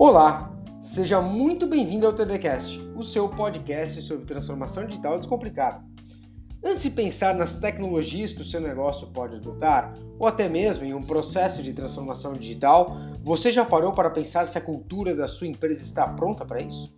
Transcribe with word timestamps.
Olá, 0.00 0.52
seja 0.80 1.20
muito 1.20 1.66
bem-vindo 1.66 2.06
ao 2.06 2.12
TDCast, 2.12 2.78
o 2.94 3.02
seu 3.02 3.28
podcast 3.28 4.00
sobre 4.02 4.26
transformação 4.26 4.86
digital 4.86 5.18
descomplicada. 5.18 5.82
Antes 6.64 6.84
de 6.84 6.90
pensar 6.90 7.34
nas 7.34 7.56
tecnologias 7.56 8.32
que 8.32 8.42
o 8.42 8.44
seu 8.44 8.60
negócio 8.60 9.08
pode 9.08 9.34
adotar, 9.34 9.92
ou 10.16 10.28
até 10.28 10.48
mesmo 10.48 10.84
em 10.84 10.94
um 10.94 11.02
processo 11.02 11.64
de 11.64 11.72
transformação 11.72 12.32
digital, 12.32 12.96
você 13.24 13.50
já 13.50 13.64
parou 13.64 13.92
para 13.92 14.08
pensar 14.08 14.46
se 14.46 14.56
a 14.56 14.60
cultura 14.60 15.16
da 15.16 15.26
sua 15.26 15.48
empresa 15.48 15.82
está 15.82 16.06
pronta 16.06 16.46
para 16.46 16.62
isso? 16.62 16.94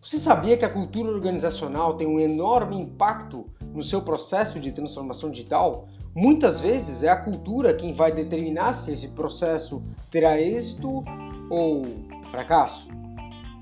Você 0.00 0.16
sabia 0.16 0.56
que 0.56 0.64
a 0.64 0.70
cultura 0.70 1.10
organizacional 1.10 1.96
tem 1.96 2.06
um 2.06 2.20
enorme 2.20 2.76
impacto 2.76 3.46
no 3.74 3.82
seu 3.82 4.00
processo 4.00 4.60
de 4.60 4.70
transformação 4.70 5.28
digital? 5.28 5.88
Muitas 6.14 6.60
vezes 6.60 7.02
é 7.02 7.08
a 7.08 7.16
cultura 7.16 7.74
quem 7.74 7.92
vai 7.92 8.12
determinar 8.12 8.74
se 8.74 8.92
esse 8.92 9.08
processo 9.08 9.82
terá 10.08 10.40
êxito 10.40 11.02
ou 11.50 12.11
fracasso? 12.32 12.88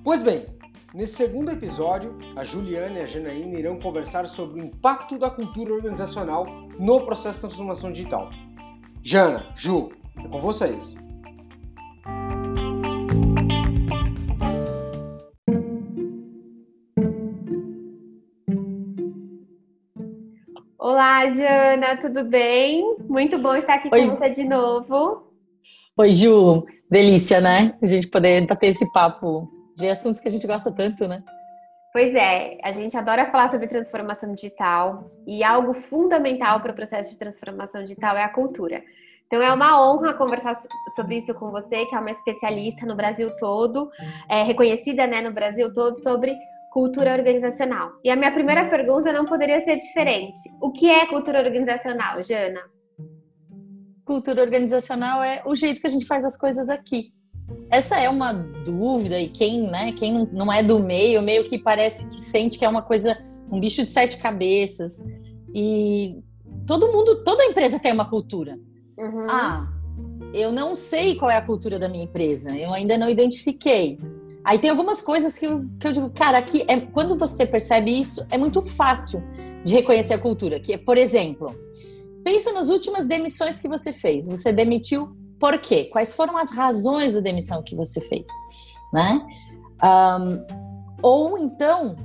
Pois 0.05 0.23
bem, 0.23 0.47
nesse 0.95 1.15
segundo 1.15 1.51
episódio, 1.51 2.17
a 2.37 2.45
Juliana 2.45 3.01
e 3.01 3.03
a 3.03 3.07
Janaína 3.07 3.59
irão 3.59 3.81
conversar 3.81 4.27
sobre 4.29 4.61
o 4.61 4.65
impacto 4.65 5.19
da 5.19 5.29
cultura 5.29 5.75
organizacional 5.75 6.47
no 6.79 7.05
processo 7.05 7.35
de 7.35 7.41
transformação 7.41 7.93
digital. 7.93 8.31
Jana, 9.03 9.51
Ju, 9.57 9.91
é 10.17 10.29
com 10.29 10.41
vocês. 10.41 10.97
Olá, 20.79 21.27
Jana, 21.27 21.97
tudo 21.97 22.25
bem? 22.25 22.97
Muito 23.09 23.39
bom 23.39 23.55
estar 23.57 23.75
aqui 23.75 23.91
Oi. 23.93 24.07
com 24.07 24.17
você 24.17 24.31
de 24.31 24.45
novo. 24.45 25.30
Oi, 26.01 26.13
Ju. 26.13 26.65
Delícia, 26.91 27.43
né? 27.43 27.77
A 27.83 27.85
gente 27.85 28.09
poder 28.09 28.47
bater 28.47 28.69
esse 28.69 28.91
papo 28.91 29.47
de 29.77 29.87
assuntos 29.87 30.19
que 30.19 30.29
a 30.29 30.31
gente 30.31 30.47
gosta 30.47 30.73
tanto, 30.73 31.07
né? 31.07 31.19
Pois 31.93 32.15
é, 32.15 32.57
a 32.65 32.73
gente 32.73 32.97
adora 32.97 33.31
falar 33.31 33.51
sobre 33.51 33.67
transformação 33.67 34.33
digital 34.33 35.11
e 35.27 35.45
algo 35.45 35.75
fundamental 35.75 36.59
para 36.61 36.73
o 36.73 36.75
processo 36.75 37.11
de 37.11 37.19
transformação 37.19 37.85
digital 37.85 38.17
é 38.17 38.25
a 38.25 38.31
cultura. 38.31 38.83
Então 39.27 39.43
é 39.43 39.53
uma 39.53 39.79
honra 39.79 40.15
conversar 40.15 40.59
sobre 40.97 41.19
isso 41.19 41.35
com 41.35 41.51
você, 41.51 41.85
que 41.85 41.95
é 41.95 41.99
uma 41.99 42.13
especialista 42.13 42.87
no 42.87 42.97
Brasil 42.97 43.37
todo, 43.37 43.91
é, 44.27 44.43
reconhecida 44.43 45.07
né, 45.07 45.21
no 45.21 45.35
Brasil 45.35 45.71
todo 45.75 45.99
sobre 45.99 46.35
cultura 46.73 47.13
organizacional. 47.13 47.91
E 48.03 48.09
a 48.09 48.17
minha 48.17 48.33
primeira 48.33 48.71
pergunta 48.71 49.13
não 49.13 49.27
poderia 49.27 49.63
ser 49.67 49.77
diferente. 49.77 50.39
O 50.63 50.73
que 50.73 50.91
é 50.91 51.05
cultura 51.05 51.41
organizacional, 51.43 52.23
Jana? 52.23 52.63
Cultura 54.11 54.43
organizacional 54.43 55.23
é 55.23 55.41
o 55.47 55.55
jeito 55.55 55.81
que 55.81 55.87
a 55.87 55.91
gente 55.91 56.05
faz 56.05 56.25
as 56.25 56.37
coisas 56.37 56.69
aqui. 56.69 57.13
Essa 57.71 58.01
é 58.01 58.09
uma 58.09 58.33
dúvida 58.33 59.17
e 59.21 59.29
quem, 59.29 59.71
né, 59.71 59.93
quem 59.93 60.29
não 60.33 60.53
é 60.53 60.65
do 60.65 60.81
meio, 60.81 61.23
meio 61.23 61.45
que 61.45 61.57
parece 61.57 62.09
que 62.09 62.21
sente 62.21 62.59
que 62.59 62.65
é 62.65 62.69
uma 62.69 62.83
coisa, 62.83 63.17
um 63.53 63.61
bicho 63.61 63.85
de 63.85 63.93
sete 63.93 64.17
cabeças. 64.17 65.07
E 65.55 66.17
todo 66.67 66.91
mundo, 66.91 67.23
toda 67.23 67.45
empresa 67.45 67.79
tem 67.79 67.93
uma 67.93 68.05
cultura. 68.05 68.59
Uhum. 68.99 69.27
Ah, 69.31 69.69
eu 70.35 70.51
não 70.51 70.75
sei 70.75 71.15
qual 71.15 71.31
é 71.31 71.37
a 71.37 71.43
cultura 71.43 71.79
da 71.79 71.89
minha 71.89 72.03
empresa, 72.03 72.51
eu 72.59 72.75
ainda 72.75 72.99
não 72.99 73.09
identifiquei. 73.09 73.97
Aí 74.43 74.59
tem 74.59 74.71
algumas 74.71 75.03
coisas 75.03 75.39
que 75.39 75.47
eu, 75.47 75.65
que 75.79 75.87
eu 75.87 75.93
digo, 75.93 76.11
cara, 76.11 76.39
aqui 76.39 76.65
é, 76.67 76.81
quando 76.81 77.17
você 77.17 77.47
percebe 77.47 77.93
isso, 77.93 78.27
é 78.29 78.37
muito 78.37 78.61
fácil 78.61 79.23
de 79.65 79.73
reconhecer 79.73 80.15
a 80.15 80.19
cultura. 80.19 80.59
Que 80.59 80.73
é, 80.73 80.79
por 80.79 80.99
exemplo, 80.99 81.55
Pensa 82.25 82.53
nas 82.53 82.69
últimas 82.69 83.07
demissões 83.07 83.61
que 83.61 83.69
você 83.69 83.93
fez. 83.93 84.29
Você 84.29 84.53
demitiu 84.53 85.17
por 85.39 85.59
quê? 85.59 85.87
Quais 85.87 86.15
foram 86.15 86.37
as 86.37 86.53
razões 86.53 87.15
da 87.15 87.21
demissão 87.21 87.63
que 87.63 87.75
você 87.75 88.01
fez? 88.01 88.27
Né? 88.93 89.27
Um, 89.83 90.45
ou 91.03 91.39
então, 91.39 91.97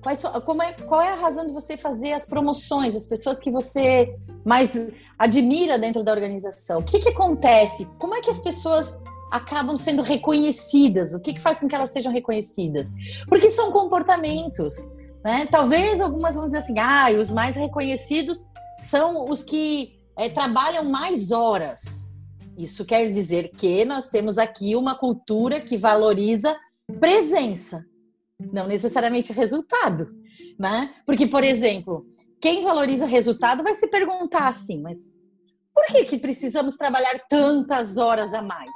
quais, 0.00 0.22
como 0.44 0.62
é, 0.62 0.72
qual 0.72 1.00
é 1.00 1.12
a 1.12 1.16
razão 1.16 1.44
de 1.44 1.52
você 1.52 1.76
fazer 1.76 2.12
as 2.12 2.26
promoções, 2.26 2.94
as 2.94 3.06
pessoas 3.06 3.40
que 3.40 3.50
você 3.50 4.16
mais 4.44 4.70
admira 5.18 5.78
dentro 5.78 6.04
da 6.04 6.12
organização? 6.12 6.80
O 6.80 6.84
que, 6.84 7.00
que 7.00 7.08
acontece? 7.08 7.86
Como 7.98 8.14
é 8.14 8.20
que 8.20 8.30
as 8.30 8.40
pessoas 8.40 9.00
acabam 9.32 9.76
sendo 9.76 10.02
reconhecidas? 10.02 11.12
O 11.12 11.20
que, 11.20 11.34
que 11.34 11.40
faz 11.40 11.60
com 11.60 11.66
que 11.66 11.74
elas 11.74 11.92
sejam 11.92 12.12
reconhecidas? 12.12 12.92
Porque 13.28 13.50
são 13.50 13.72
comportamentos. 13.72 14.76
Né? 15.24 15.46
Talvez 15.50 16.00
algumas 16.00 16.36
vão 16.36 16.44
dizer 16.44 16.58
assim, 16.58 16.78
ah, 16.78 17.08
os 17.18 17.32
mais 17.32 17.56
reconhecidos 17.56 18.46
são 18.80 19.28
os 19.28 19.44
que 19.44 20.00
é, 20.16 20.28
trabalham 20.28 20.84
mais 20.84 21.30
horas. 21.30 22.10
Isso 22.56 22.84
quer 22.84 23.10
dizer 23.10 23.50
que 23.50 23.84
nós 23.84 24.08
temos 24.08 24.36
aqui 24.36 24.76
uma 24.76 24.94
cultura 24.94 25.60
que 25.60 25.76
valoriza 25.76 26.54
presença, 26.98 27.84
não 28.52 28.66
necessariamente 28.66 29.32
resultado, 29.32 30.08
né? 30.58 30.94
Porque, 31.06 31.26
por 31.26 31.42
exemplo, 31.42 32.04
quem 32.40 32.62
valoriza 32.62 33.06
resultado 33.06 33.62
vai 33.62 33.74
se 33.74 33.86
perguntar 33.86 34.48
assim, 34.48 34.80
mas 34.80 34.98
por 35.74 35.86
que, 35.86 36.04
que 36.04 36.18
precisamos 36.18 36.76
trabalhar 36.76 37.18
tantas 37.28 37.96
horas 37.96 38.34
a 38.34 38.42
mais? 38.42 38.70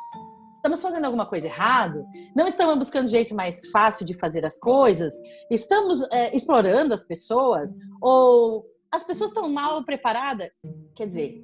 Estamos 0.55 0.81
fazendo 0.81 1.05
alguma 1.05 1.27
coisa 1.27 1.47
errado? 1.47 2.07
Não 2.35 2.47
estamos 2.47 2.79
buscando 2.79 3.09
jeito 3.09 3.35
mais 3.35 3.69
fácil 3.71 4.07
de 4.07 4.15
fazer 4.15 4.47
as 4.47 4.59
coisas? 4.59 5.13
Estamos 5.51 6.03
é, 6.11 6.35
explorando 6.35 6.95
as 6.95 7.05
pessoas? 7.05 7.75
Ou 8.01 8.65
as 8.95 9.05
pessoas 9.05 9.31
estão 9.31 9.49
mal 9.51 9.83
preparadas. 9.85 10.51
Quer 10.95 11.07
dizer, 11.07 11.41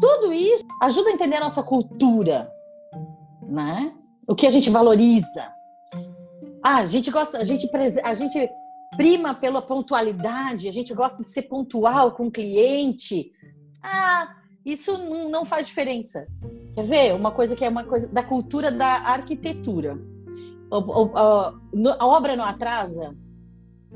tudo 0.00 0.32
isso 0.32 0.64
ajuda 0.80 1.10
a 1.10 1.12
entender 1.12 1.36
a 1.36 1.40
nossa 1.40 1.62
cultura, 1.62 2.50
né? 3.46 3.94
O 4.26 4.34
que 4.34 4.46
a 4.46 4.50
gente 4.50 4.70
valoriza. 4.70 5.52
Ah, 6.64 6.76
a 6.76 6.86
gente 6.86 7.10
gosta, 7.10 7.38
a 7.38 7.44
gente, 7.44 7.68
a 8.02 8.14
gente 8.14 8.48
prima 8.96 9.34
pela 9.34 9.60
pontualidade, 9.60 10.68
a 10.68 10.72
gente 10.72 10.94
gosta 10.94 11.22
de 11.22 11.28
ser 11.28 11.42
pontual 11.42 12.12
com 12.12 12.28
o 12.28 12.30
cliente. 12.30 13.32
Ah, 13.82 14.36
isso 14.64 14.96
não 15.28 15.44
faz 15.44 15.66
diferença. 15.66 16.26
Quer 16.74 16.84
ver? 16.84 17.14
Uma 17.14 17.30
coisa 17.30 17.54
que 17.54 17.64
é 17.64 17.68
uma 17.68 17.84
coisa 17.84 18.08
da 18.08 18.22
cultura 18.22 18.70
da 18.70 18.86
arquitetura. 18.86 19.98
A 20.70 22.06
obra 22.06 22.36
não 22.36 22.44
atrasa? 22.44 23.14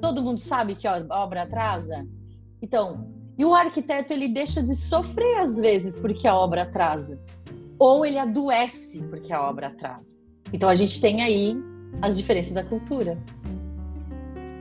Todo 0.00 0.22
mundo 0.22 0.40
sabe 0.40 0.74
que 0.74 0.86
a 0.86 1.06
obra 1.10 1.42
atrasa? 1.42 2.06
Então, 2.60 3.08
e 3.38 3.44
o 3.44 3.54
arquiteto 3.54 4.12
ele 4.12 4.28
deixa 4.28 4.62
de 4.62 4.74
sofrer 4.74 5.38
às 5.38 5.60
vezes 5.60 5.96
porque 5.98 6.26
a 6.26 6.34
obra 6.34 6.62
atrasa, 6.62 7.20
ou 7.78 8.04
ele 8.04 8.18
adoece 8.18 9.02
porque 9.04 9.32
a 9.32 9.42
obra 9.42 9.68
atrasa. 9.68 10.16
Então 10.52 10.68
a 10.68 10.74
gente 10.74 11.00
tem 11.00 11.22
aí 11.22 11.56
as 12.00 12.16
diferenças 12.16 12.52
da 12.52 12.64
cultura. 12.64 13.18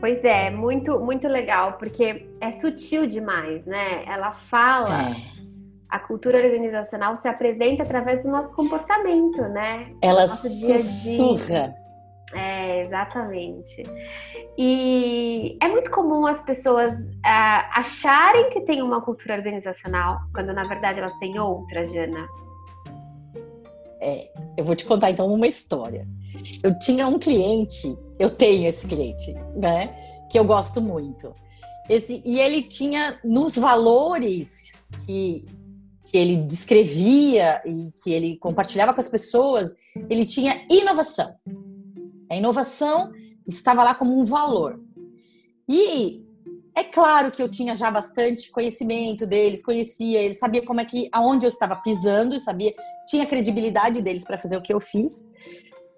Pois 0.01 0.23
é, 0.23 0.49
muito 0.51 0.99
muito 0.99 1.27
legal, 1.27 1.73
porque 1.73 2.27
é 2.41 2.51
sutil 2.51 3.07
demais, 3.07 3.65
né? 3.65 4.03
Ela 4.05 4.31
fala 4.31 5.11
é. 5.11 5.35
A 5.87 5.99
cultura 5.99 6.37
organizacional 6.37 7.15
se 7.15 7.27
apresenta 7.27 7.83
através 7.83 8.23
do 8.23 8.29
nosso 8.29 8.53
comportamento, 8.53 9.41
né? 9.43 9.93
Ela 10.01 10.27
sussurra. 10.27 11.73
É, 12.33 12.83
exatamente. 12.83 13.83
E 14.57 15.57
é 15.61 15.67
muito 15.67 15.91
comum 15.91 16.25
as 16.25 16.41
pessoas 16.41 16.91
uh, 16.99 17.65
acharem 17.73 18.49
que 18.49 18.61
tem 18.61 18.81
uma 18.81 19.01
cultura 19.01 19.35
organizacional, 19.35 20.19
quando 20.33 20.53
na 20.53 20.63
verdade 20.63 20.99
elas 20.99 21.17
têm 21.19 21.39
outra, 21.39 21.85
Jana. 21.85 22.27
É, 24.01 24.29
eu 24.57 24.63
vou 24.63 24.75
te 24.75 24.85
contar 24.85 25.11
então 25.11 25.31
uma 25.31 25.47
história. 25.47 26.07
Eu 26.63 26.77
tinha 26.79 27.07
um 27.07 27.17
cliente, 27.17 27.97
eu 28.19 28.29
tenho 28.29 28.67
esse 28.67 28.87
cliente, 28.87 29.33
né? 29.55 29.95
Que 30.31 30.37
eu 30.37 30.43
gosto 30.43 30.81
muito. 30.81 31.33
Esse, 31.89 32.21
e 32.25 32.39
ele 32.39 32.63
tinha 32.63 33.19
nos 33.23 33.55
valores 33.55 34.73
que, 35.05 35.45
que 36.05 36.17
ele 36.17 36.37
descrevia 36.37 37.61
e 37.65 37.91
que 38.03 38.11
ele 38.11 38.37
compartilhava 38.37 38.93
com 38.93 38.99
as 38.99 39.09
pessoas, 39.09 39.75
ele 40.09 40.25
tinha 40.25 40.65
inovação. 40.69 41.35
A 42.29 42.35
inovação 42.35 43.11
estava 43.47 43.83
lá 43.83 43.93
como 43.93 44.19
um 44.19 44.25
valor. 44.25 44.79
E 45.69 46.23
é 46.75 46.83
claro 46.83 47.31
que 47.31 47.41
eu 47.41 47.49
tinha 47.49 47.75
já 47.75 47.89
bastante 47.89 48.51
conhecimento 48.51 49.25
deles, 49.25 49.63
conhecia 49.63 50.21
eles, 50.21 50.39
sabia 50.39 50.63
como 50.63 50.81
é 50.81 50.85
que, 50.85 51.07
aonde 51.11 51.45
eu 51.45 51.49
estava 51.49 51.75
pisando, 51.77 52.39
sabia, 52.39 52.73
tinha 53.07 53.25
credibilidade 53.25 54.01
deles 54.01 54.25
para 54.25 54.37
fazer 54.37 54.57
o 54.57 54.61
que 54.61 54.73
eu 54.73 54.79
fiz. 54.79 55.21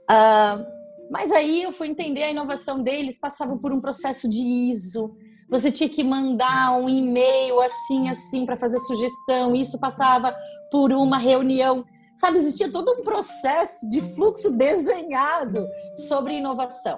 Uh, 0.09 0.77
mas 1.09 1.31
aí 1.31 1.63
eu 1.63 1.71
fui 1.71 1.87
entender 1.87 2.23
a 2.23 2.31
inovação 2.31 2.81
deles, 2.81 3.19
passavam 3.19 3.57
por 3.57 3.71
um 3.71 3.79
processo 3.79 4.29
de 4.29 4.41
ISO. 4.71 5.15
Você 5.49 5.71
tinha 5.71 5.89
que 5.89 6.03
mandar 6.03 6.73
um 6.73 6.89
e-mail 6.89 7.59
assim, 7.61 8.09
assim, 8.09 8.45
para 8.45 8.57
fazer 8.57 8.79
sugestão. 8.79 9.55
Isso 9.55 9.79
passava 9.79 10.35
por 10.69 10.91
uma 10.91 11.17
reunião 11.17 11.85
Sabe, 12.17 12.39
existia 12.39 12.71
todo 12.71 12.91
um 12.91 13.03
processo 13.03 13.87
de 13.87 14.01
fluxo 14.01 14.51
desenhado 14.51 15.67
sobre 16.07 16.33
inovação. 16.33 16.97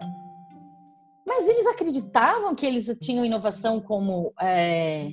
Mas 1.27 1.47
eles 1.49 1.67
acreditavam 1.67 2.55
que 2.55 2.65
eles 2.65 2.97
tinham 3.01 3.25
inovação 3.25 3.81
como, 3.81 4.33
é, 4.41 5.11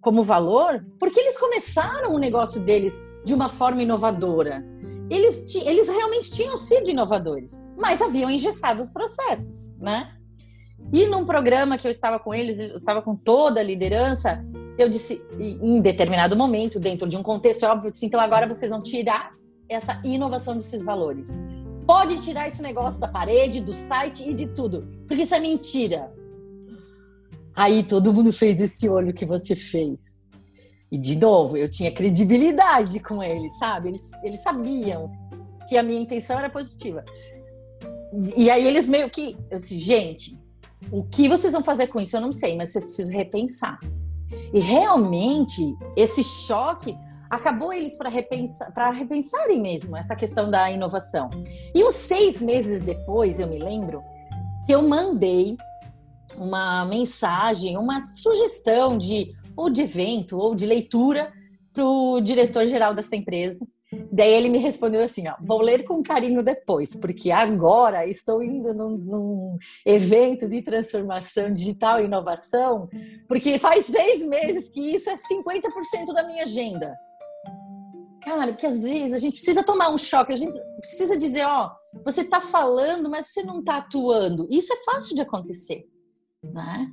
como 0.00 0.22
valor, 0.22 0.86
porque 1.00 1.18
eles 1.18 1.36
começaram 1.36 2.14
o 2.14 2.18
negócio 2.18 2.60
deles 2.60 3.04
de 3.24 3.34
uma 3.34 3.48
forma 3.48 3.82
inovadora. 3.82 4.64
eles, 5.10 5.52
eles 5.56 5.88
realmente 5.88 6.30
tinham 6.30 6.56
sido 6.56 6.88
inovadores, 6.88 7.60
mas 7.76 8.00
haviam 8.00 8.30
engessado 8.30 8.80
os 8.80 8.90
processos, 8.90 9.74
né? 9.80 10.16
E 10.94 11.06
num 11.06 11.26
programa 11.26 11.76
que 11.76 11.88
eu 11.88 11.90
estava 11.90 12.20
com 12.20 12.32
eles, 12.32 12.56
eu 12.56 12.76
estava 12.76 13.02
com 13.02 13.16
toda 13.16 13.58
a 13.58 13.64
liderança, 13.64 14.44
eu 14.78 14.88
disse, 14.88 15.20
em 15.40 15.80
determinado 15.80 16.36
momento, 16.36 16.78
dentro 16.78 17.08
de 17.08 17.16
um 17.16 17.22
contexto, 17.22 17.66
é 17.66 17.68
óbvio, 17.68 17.90
disse, 17.90 18.06
então 18.06 18.20
agora 18.20 18.46
vocês 18.46 18.70
vão 18.70 18.80
tirar 18.80 19.39
essa 19.70 20.00
inovação 20.04 20.56
desses 20.56 20.82
valores. 20.82 21.30
Pode 21.86 22.20
tirar 22.20 22.48
esse 22.48 22.60
negócio 22.60 23.00
da 23.00 23.08
parede, 23.08 23.60
do 23.60 23.74
site 23.74 24.28
e 24.28 24.34
de 24.34 24.48
tudo, 24.48 24.86
porque 25.06 25.22
isso 25.22 25.34
é 25.34 25.40
mentira. 25.40 26.12
Aí 27.54 27.82
todo 27.82 28.12
mundo 28.12 28.32
fez 28.32 28.60
esse 28.60 28.88
olho 28.88 29.14
que 29.14 29.24
você 29.24 29.54
fez. 29.54 30.24
E 30.90 30.98
de 30.98 31.16
novo, 31.16 31.56
eu 31.56 31.70
tinha 31.70 31.92
credibilidade 31.92 32.98
com 33.00 33.22
eles, 33.22 33.56
sabe? 33.58 33.88
Eles, 33.88 34.10
eles 34.24 34.42
sabiam 34.42 35.10
que 35.68 35.76
a 35.76 35.82
minha 35.82 36.00
intenção 36.00 36.36
era 36.36 36.50
positiva. 36.50 37.04
E 38.36 38.50
aí 38.50 38.66
eles 38.66 38.88
meio 38.88 39.08
que, 39.08 39.36
eu 39.48 39.58
disse, 39.58 39.78
gente, 39.78 40.36
o 40.90 41.04
que 41.04 41.28
vocês 41.28 41.52
vão 41.52 41.62
fazer 41.62 41.86
com 41.86 42.00
isso 42.00 42.16
eu 42.16 42.20
não 42.20 42.32
sei, 42.32 42.56
mas 42.56 42.72
vocês 42.72 42.86
precisam 42.86 43.16
repensar. 43.16 43.78
E 44.52 44.58
realmente 44.58 45.76
esse 45.96 46.24
choque 46.24 46.96
acabou 47.30 47.72
eles 47.72 47.96
para 47.96 48.08
repensar, 48.08 48.72
repensarem 48.92 49.60
mesmo 49.60 49.96
essa 49.96 50.16
questão 50.16 50.50
da 50.50 50.70
inovação. 50.70 51.30
E 51.74 51.84
uns 51.84 51.94
seis 51.94 52.42
meses 52.42 52.82
depois, 52.82 53.38
eu 53.38 53.46
me 53.46 53.58
lembro 53.58 54.02
que 54.66 54.72
eu 54.72 54.82
mandei 54.82 55.56
uma 56.36 56.84
mensagem, 56.86 57.78
uma 57.78 58.00
sugestão 58.00 58.98
de 58.98 59.32
ou 59.56 59.70
de 59.70 59.82
evento 59.82 60.38
ou 60.38 60.54
de 60.54 60.66
leitura 60.66 61.32
para 61.72 61.84
o 61.84 62.20
diretor 62.20 62.66
geral 62.66 62.94
dessa 62.94 63.14
empresa. 63.14 63.64
Daí 64.12 64.32
ele 64.32 64.48
me 64.48 64.58
respondeu 64.58 65.02
assim: 65.02 65.26
ó, 65.28 65.34
vou 65.40 65.60
ler 65.60 65.84
com 65.84 66.02
carinho 66.02 66.42
depois, 66.42 66.94
porque 66.94 67.30
agora 67.30 68.06
estou 68.06 68.42
indo 68.42 68.72
num, 68.72 68.96
num, 68.96 69.58
evento 69.84 70.48
de 70.48 70.62
transformação 70.62 71.52
digital 71.52 72.00
e 72.00 72.04
inovação, 72.04 72.88
porque 73.26 73.58
faz 73.58 73.86
seis 73.86 74.24
meses 74.26 74.68
que 74.68 74.80
isso 74.80 75.10
é 75.10 75.16
50% 75.16 76.14
da 76.14 76.22
minha 76.24 76.44
agenda. 76.44 76.96
Cara, 78.22 78.48
porque 78.48 78.66
às 78.66 78.82
vezes 78.82 79.12
a 79.12 79.18
gente 79.18 79.34
precisa 79.34 79.64
tomar 79.64 79.88
um 79.90 79.98
choque, 79.98 80.32
a 80.32 80.36
gente 80.36 80.56
precisa 80.78 81.16
dizer: 81.16 81.46
ó, 81.46 81.70
você 82.04 82.20
está 82.22 82.40
falando, 82.40 83.08
mas 83.10 83.26
você 83.26 83.42
não 83.42 83.60
está 83.60 83.78
atuando. 83.78 84.46
Isso 84.50 84.72
é 84.72 84.76
fácil 84.84 85.14
de 85.14 85.22
acontecer, 85.22 85.86
né? 86.42 86.90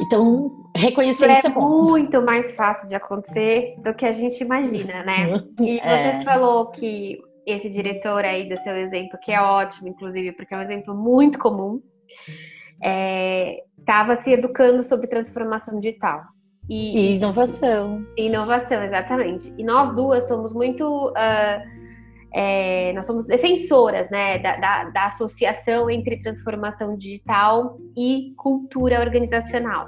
Então, 0.00 0.64
reconhecer 0.76 1.30
isso 1.30 1.46
é, 1.46 1.50
é 1.50 1.54
muito 1.54 2.20
mais 2.22 2.54
fácil 2.54 2.88
de 2.88 2.94
acontecer 2.94 3.76
do 3.78 3.94
que 3.94 4.04
a 4.04 4.12
gente 4.12 4.42
imagina, 4.42 5.04
né? 5.04 5.28
E 5.60 5.78
você 5.78 5.86
é. 5.86 6.24
falou 6.24 6.70
que 6.70 7.18
esse 7.46 7.70
diretor 7.70 8.24
aí 8.24 8.48
do 8.48 8.56
seu 8.62 8.76
exemplo, 8.76 9.18
que 9.22 9.32
é 9.32 9.40
ótimo, 9.40 9.88
inclusive, 9.88 10.32
porque 10.32 10.54
é 10.54 10.58
um 10.58 10.62
exemplo 10.62 10.94
muito 10.94 11.38
comum, 11.38 11.80
estava 13.78 14.12
é, 14.12 14.16
se 14.22 14.32
educando 14.32 14.82
sobre 14.82 15.06
transformação 15.06 15.78
digital. 15.78 16.22
E, 16.68 16.98
e, 16.98 17.16
inovação. 17.16 18.06
Inovação, 18.16 18.82
exatamente. 18.84 19.52
E 19.58 19.64
nós 19.64 19.94
duas 19.94 20.26
somos 20.26 20.52
muito. 20.52 21.08
Uh, 21.10 21.84
é, 22.36 22.92
nós 22.94 23.06
somos 23.06 23.24
defensoras 23.24 24.10
né, 24.10 24.38
da, 24.38 24.56
da, 24.56 24.84
da, 24.90 25.04
associação 25.04 25.88
entre 25.88 26.18
transformação 26.18 26.96
digital 26.96 27.78
e 27.96 28.32
cultura 28.36 29.00
organizacional. 29.00 29.86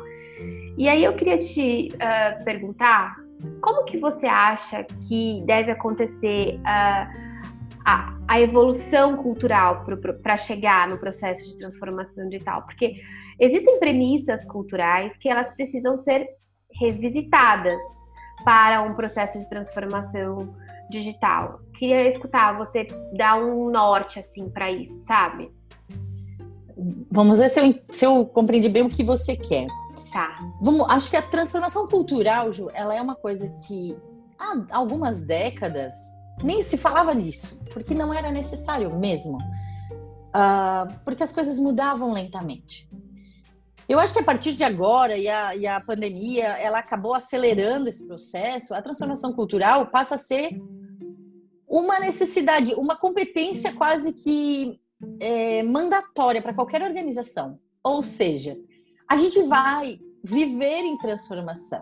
E 0.78 0.88
aí 0.88 1.02
eu 1.02 1.14
queria 1.14 1.38
te 1.38 1.88
uh, 1.94 2.44
perguntar 2.44 3.17
como 3.61 3.84
que 3.84 3.99
você 3.99 4.26
acha 4.26 4.84
que 5.08 5.43
deve 5.44 5.72
acontecer 5.72 6.61
uh, 6.61 7.26
a, 7.84 8.17
a, 8.29 8.40
evolução 8.40 9.17
cultural 9.17 9.84
para 10.22 10.37
chegar 10.37 10.88
no 10.88 10.99
processo 10.99 11.50
de 11.50 11.56
transformação 11.56 12.29
digital? 12.29 12.62
Porque 12.62 12.94
existem 13.40 13.79
premissas 13.79 14.44
culturais 14.46 15.17
que 15.17 15.29
elas 15.29 15.52
precisam 15.52 15.96
ser 15.99 16.29
revisitadas 16.72 17.78
para 18.44 18.82
um 18.82 18.94
processo 18.94 19.38
de 19.38 19.48
transformação 19.48 20.54
digital. 20.90 21.60
Queria 21.78 22.08
escutar 22.08 22.56
você 22.56 22.86
dar 23.16 23.36
um 23.36 23.70
norte 23.70 24.18
assim 24.18 24.48
para 24.48 24.70
isso, 24.70 24.98
sabe? 25.00 25.50
Vamos 27.10 27.38
ver 27.38 27.48
se 27.48 27.60
eu, 27.60 27.80
se 27.90 28.04
eu 28.04 28.26
compreendi 28.26 28.68
bem 28.68 28.82
o 28.82 28.90
que 28.90 29.02
você 29.02 29.36
quer. 29.36 29.66
Tá. 30.12 30.38
Vamos, 30.60 30.88
acho 30.90 31.10
que 31.10 31.16
a 31.16 31.22
transformação 31.22 31.86
cultural, 31.88 32.52
Ju, 32.52 32.70
ela 32.72 32.94
é 32.94 33.00
uma 33.00 33.14
coisa 33.14 33.52
que 33.66 33.96
há 34.38 34.76
algumas 34.76 35.22
décadas 35.22 35.94
nem 36.42 36.62
se 36.62 36.76
falava 36.76 37.14
nisso, 37.14 37.60
porque 37.72 37.94
não 37.94 38.12
era 38.12 38.30
necessário 38.30 38.94
mesmo. 38.96 39.38
Uh, 39.38 40.92
porque 41.04 41.22
as 41.22 41.32
coisas 41.32 41.58
mudavam 41.58 42.12
lentamente. 42.12 42.88
Eu 43.88 44.00
acho 44.00 44.12
que 44.12 44.18
a 44.18 44.24
partir 44.24 44.54
de 44.54 44.64
agora 44.64 45.16
e 45.16 45.28
a, 45.28 45.54
e 45.54 45.66
a 45.66 45.80
pandemia, 45.80 46.46
ela 46.58 46.78
acabou 46.78 47.14
acelerando 47.14 47.88
esse 47.88 48.04
processo. 48.06 48.74
A 48.74 48.82
transformação 48.82 49.32
cultural 49.32 49.86
passa 49.86 50.16
a 50.16 50.18
ser 50.18 50.60
uma 51.68 52.00
necessidade, 52.00 52.74
uma 52.74 52.96
competência 52.96 53.72
quase 53.72 54.12
que 54.12 54.80
é, 55.20 55.62
mandatória 55.62 56.42
para 56.42 56.54
qualquer 56.54 56.82
organização. 56.82 57.60
Ou 57.82 58.02
seja, 58.02 58.56
a 59.08 59.16
gente 59.16 59.40
vai 59.42 60.00
viver 60.24 60.80
em 60.80 60.98
transformação. 60.98 61.80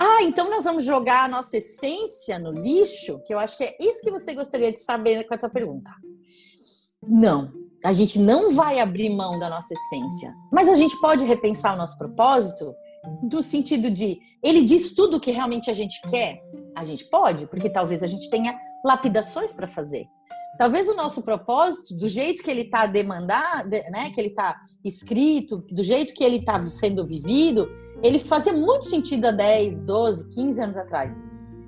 Ah, 0.00 0.22
então 0.22 0.48
nós 0.48 0.64
vamos 0.64 0.84
jogar 0.84 1.24
a 1.24 1.28
nossa 1.28 1.56
essência 1.56 2.38
no 2.38 2.52
lixo? 2.52 3.20
Que 3.26 3.34
eu 3.34 3.38
acho 3.38 3.58
que 3.58 3.64
é 3.64 3.76
isso 3.80 4.02
que 4.02 4.10
você 4.10 4.32
gostaria 4.34 4.70
de 4.70 4.78
saber 4.78 5.24
com 5.24 5.34
a 5.34 5.40
sua 5.40 5.50
pergunta. 5.50 5.90
Não, 7.02 7.52
a 7.84 7.92
gente 7.92 8.18
não 8.18 8.52
vai 8.52 8.80
abrir 8.80 9.10
mão 9.10 9.38
da 9.38 9.48
nossa 9.48 9.72
essência, 9.72 10.34
mas 10.52 10.68
a 10.68 10.74
gente 10.74 10.98
pode 11.00 11.24
repensar 11.24 11.74
o 11.74 11.78
nosso 11.78 11.96
propósito 11.96 12.74
do 13.22 13.42
sentido 13.42 13.90
de 13.90 14.18
ele 14.42 14.64
diz 14.64 14.94
tudo 14.94 15.16
o 15.16 15.20
que 15.20 15.30
realmente 15.30 15.70
a 15.70 15.72
gente 15.72 16.00
quer. 16.08 16.42
A 16.76 16.84
gente 16.84 17.04
pode, 17.04 17.46
porque 17.46 17.70
talvez 17.70 18.02
a 18.02 18.06
gente 18.06 18.28
tenha 18.30 18.58
lapidações 18.84 19.52
para 19.52 19.66
fazer. 19.66 20.06
Talvez 20.56 20.88
o 20.88 20.94
nosso 20.94 21.22
propósito, 21.22 21.94
do 21.94 22.08
jeito 22.08 22.42
que 22.42 22.50
ele 22.50 22.62
está 22.62 22.86
demandado, 22.86 23.70
né, 23.70 24.10
que 24.12 24.20
ele 24.20 24.28
está 24.28 24.60
escrito, 24.84 25.58
do 25.70 25.84
jeito 25.84 26.14
que 26.14 26.24
ele 26.24 26.38
está 26.38 26.60
sendo 26.68 27.06
vivido, 27.06 27.70
ele 28.02 28.18
fazia 28.18 28.52
muito 28.52 28.84
sentido 28.84 29.26
há 29.26 29.30
10, 29.30 29.82
12, 29.82 30.30
15 30.30 30.62
anos 30.62 30.76
atrás. 30.76 31.14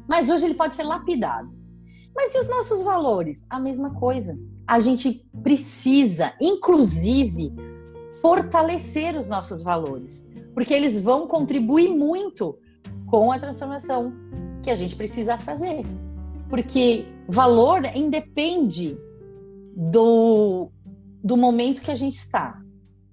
Mas 0.08 0.28
hoje 0.28 0.46
ele 0.46 0.54
pode 0.54 0.74
ser 0.74 0.82
lapidado. 0.82 1.48
Mas 2.16 2.34
e 2.34 2.38
os 2.38 2.48
nossos 2.48 2.82
valores? 2.82 3.46
A 3.48 3.60
mesma 3.60 3.94
coisa 3.94 4.36
a 4.70 4.78
gente 4.78 5.28
precisa, 5.42 6.32
inclusive, 6.40 7.52
fortalecer 8.22 9.16
os 9.16 9.28
nossos 9.28 9.62
valores, 9.62 10.30
porque 10.54 10.72
eles 10.72 11.00
vão 11.00 11.26
contribuir 11.26 11.88
muito 11.88 12.56
com 13.08 13.32
a 13.32 13.38
transformação 13.40 14.14
que 14.62 14.70
a 14.70 14.76
gente 14.76 14.94
precisa 14.94 15.36
fazer. 15.36 15.84
Porque 16.48 17.04
valor 17.26 17.84
independe 17.96 18.96
do, 19.74 20.70
do 21.20 21.36
momento 21.36 21.82
que 21.82 21.90
a 21.90 21.96
gente 21.96 22.14
está, 22.14 22.62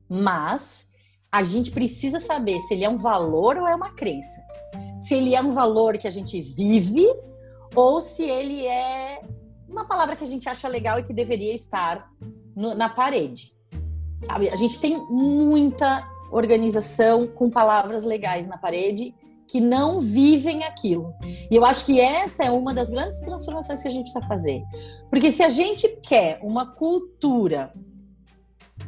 mas 0.07 0.91
a 1.31 1.43
gente 1.43 1.71
precisa 1.71 2.19
saber 2.19 2.59
se 2.59 2.75
ele 2.75 2.85
é 2.85 2.89
um 2.89 2.97
valor 2.97 3.57
ou 3.57 3.67
é 3.67 3.73
uma 3.73 3.95
crença. 3.95 4.45
Se 4.99 5.15
ele 5.15 5.33
é 5.33 5.41
um 5.41 5.51
valor 5.51 5.97
que 5.97 6.07
a 6.07 6.11
gente 6.11 6.39
vive 6.39 7.07
ou 7.73 7.99
se 7.99 8.21
ele 8.21 8.63
é 8.67 9.21
uma 9.67 9.85
palavra 9.85 10.15
que 10.15 10.23
a 10.23 10.27
gente 10.27 10.47
acha 10.47 10.67
legal 10.67 10.99
e 10.99 11.03
que 11.03 11.13
deveria 11.13 11.53
estar 11.53 12.09
no, 12.55 12.73
na 12.73 12.89
parede. 12.89 13.55
Sabe? 14.23 14.49
A 14.49 14.55
gente 14.55 14.79
tem 14.79 14.97
muita 15.09 16.07
organização 16.31 17.27
com 17.27 17.49
palavras 17.49 18.03
legais 18.03 18.47
na 18.47 18.57
parede 18.57 19.13
que 19.47 19.61
não 19.61 20.01
vivem 20.01 20.63
aquilo. 20.63 21.13
E 21.49 21.55
eu 21.55 21.63
acho 21.63 21.85
que 21.85 22.01
essa 22.01 22.43
é 22.43 22.51
uma 22.51 22.73
das 22.73 22.89
grandes 22.89 23.19
transformações 23.21 23.81
que 23.81 23.87
a 23.87 23.91
gente 23.91 24.03
precisa 24.03 24.27
fazer. 24.27 24.61
Porque 25.09 25.31
se 25.31 25.41
a 25.41 25.49
gente 25.49 25.87
quer 26.01 26.39
uma 26.43 26.73
cultura 26.75 27.73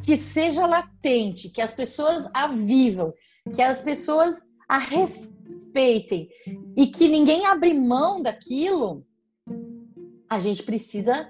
que 0.02 0.16
seja 0.16 0.66
latente, 0.66 1.48
que 1.48 1.62
as 1.62 1.74
pessoas 1.74 2.28
a 2.34 2.46
vivam, 2.46 3.12
que 3.54 3.62
as 3.62 3.82
pessoas 3.82 4.42
a 4.68 4.78
respeitem 4.78 6.28
e 6.76 6.86
que 6.86 7.08
ninguém 7.08 7.46
abre 7.46 7.72
mão 7.74 8.22
daquilo, 8.22 9.04
a 10.30 10.38
gente 10.38 10.62
precisa 10.62 11.28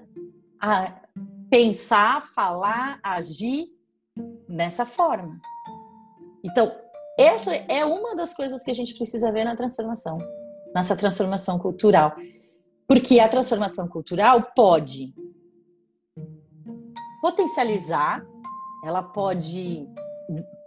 pensar, 1.49 2.21
falar, 2.35 3.01
agir 3.03 3.65
nessa 4.47 4.85
forma. 4.85 5.41
Então, 6.45 6.71
essa 7.19 7.55
é 7.55 7.83
uma 7.85 8.15
das 8.15 8.35
coisas 8.35 8.63
que 8.63 8.71
a 8.71 8.75
gente 8.75 8.95
precisa 8.95 9.33
ver 9.33 9.45
na 9.45 9.57
transformação, 9.57 10.19
nessa 10.75 10.95
transformação 10.95 11.59
cultural. 11.59 12.15
Porque 12.87 13.19
a 13.21 13.29
transformação 13.29 13.89
cultural 13.89 14.53
pode 14.55 15.15
potencializar, 17.23 18.23
ela 18.85 19.03
pode 19.03 19.89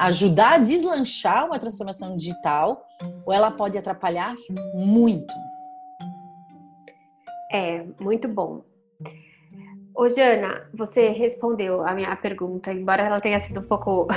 ajudar 0.01 0.53
a 0.53 0.57
deslanchar 0.57 1.45
uma 1.45 1.59
transformação 1.59 2.17
digital, 2.17 2.83
ou 3.25 3.31
ela 3.31 3.51
pode 3.51 3.77
atrapalhar 3.77 4.35
muito. 4.73 5.33
É, 7.53 7.85
muito 7.99 8.27
bom. 8.27 8.65
Ô, 9.95 10.09
Jana, 10.09 10.67
você 10.73 11.09
respondeu 11.09 11.85
a 11.85 11.93
minha 11.93 12.15
pergunta, 12.15 12.73
embora 12.73 13.03
ela 13.03 13.21
tenha 13.21 13.39
sido 13.39 13.59
um 13.59 13.63
pouco 13.63 14.07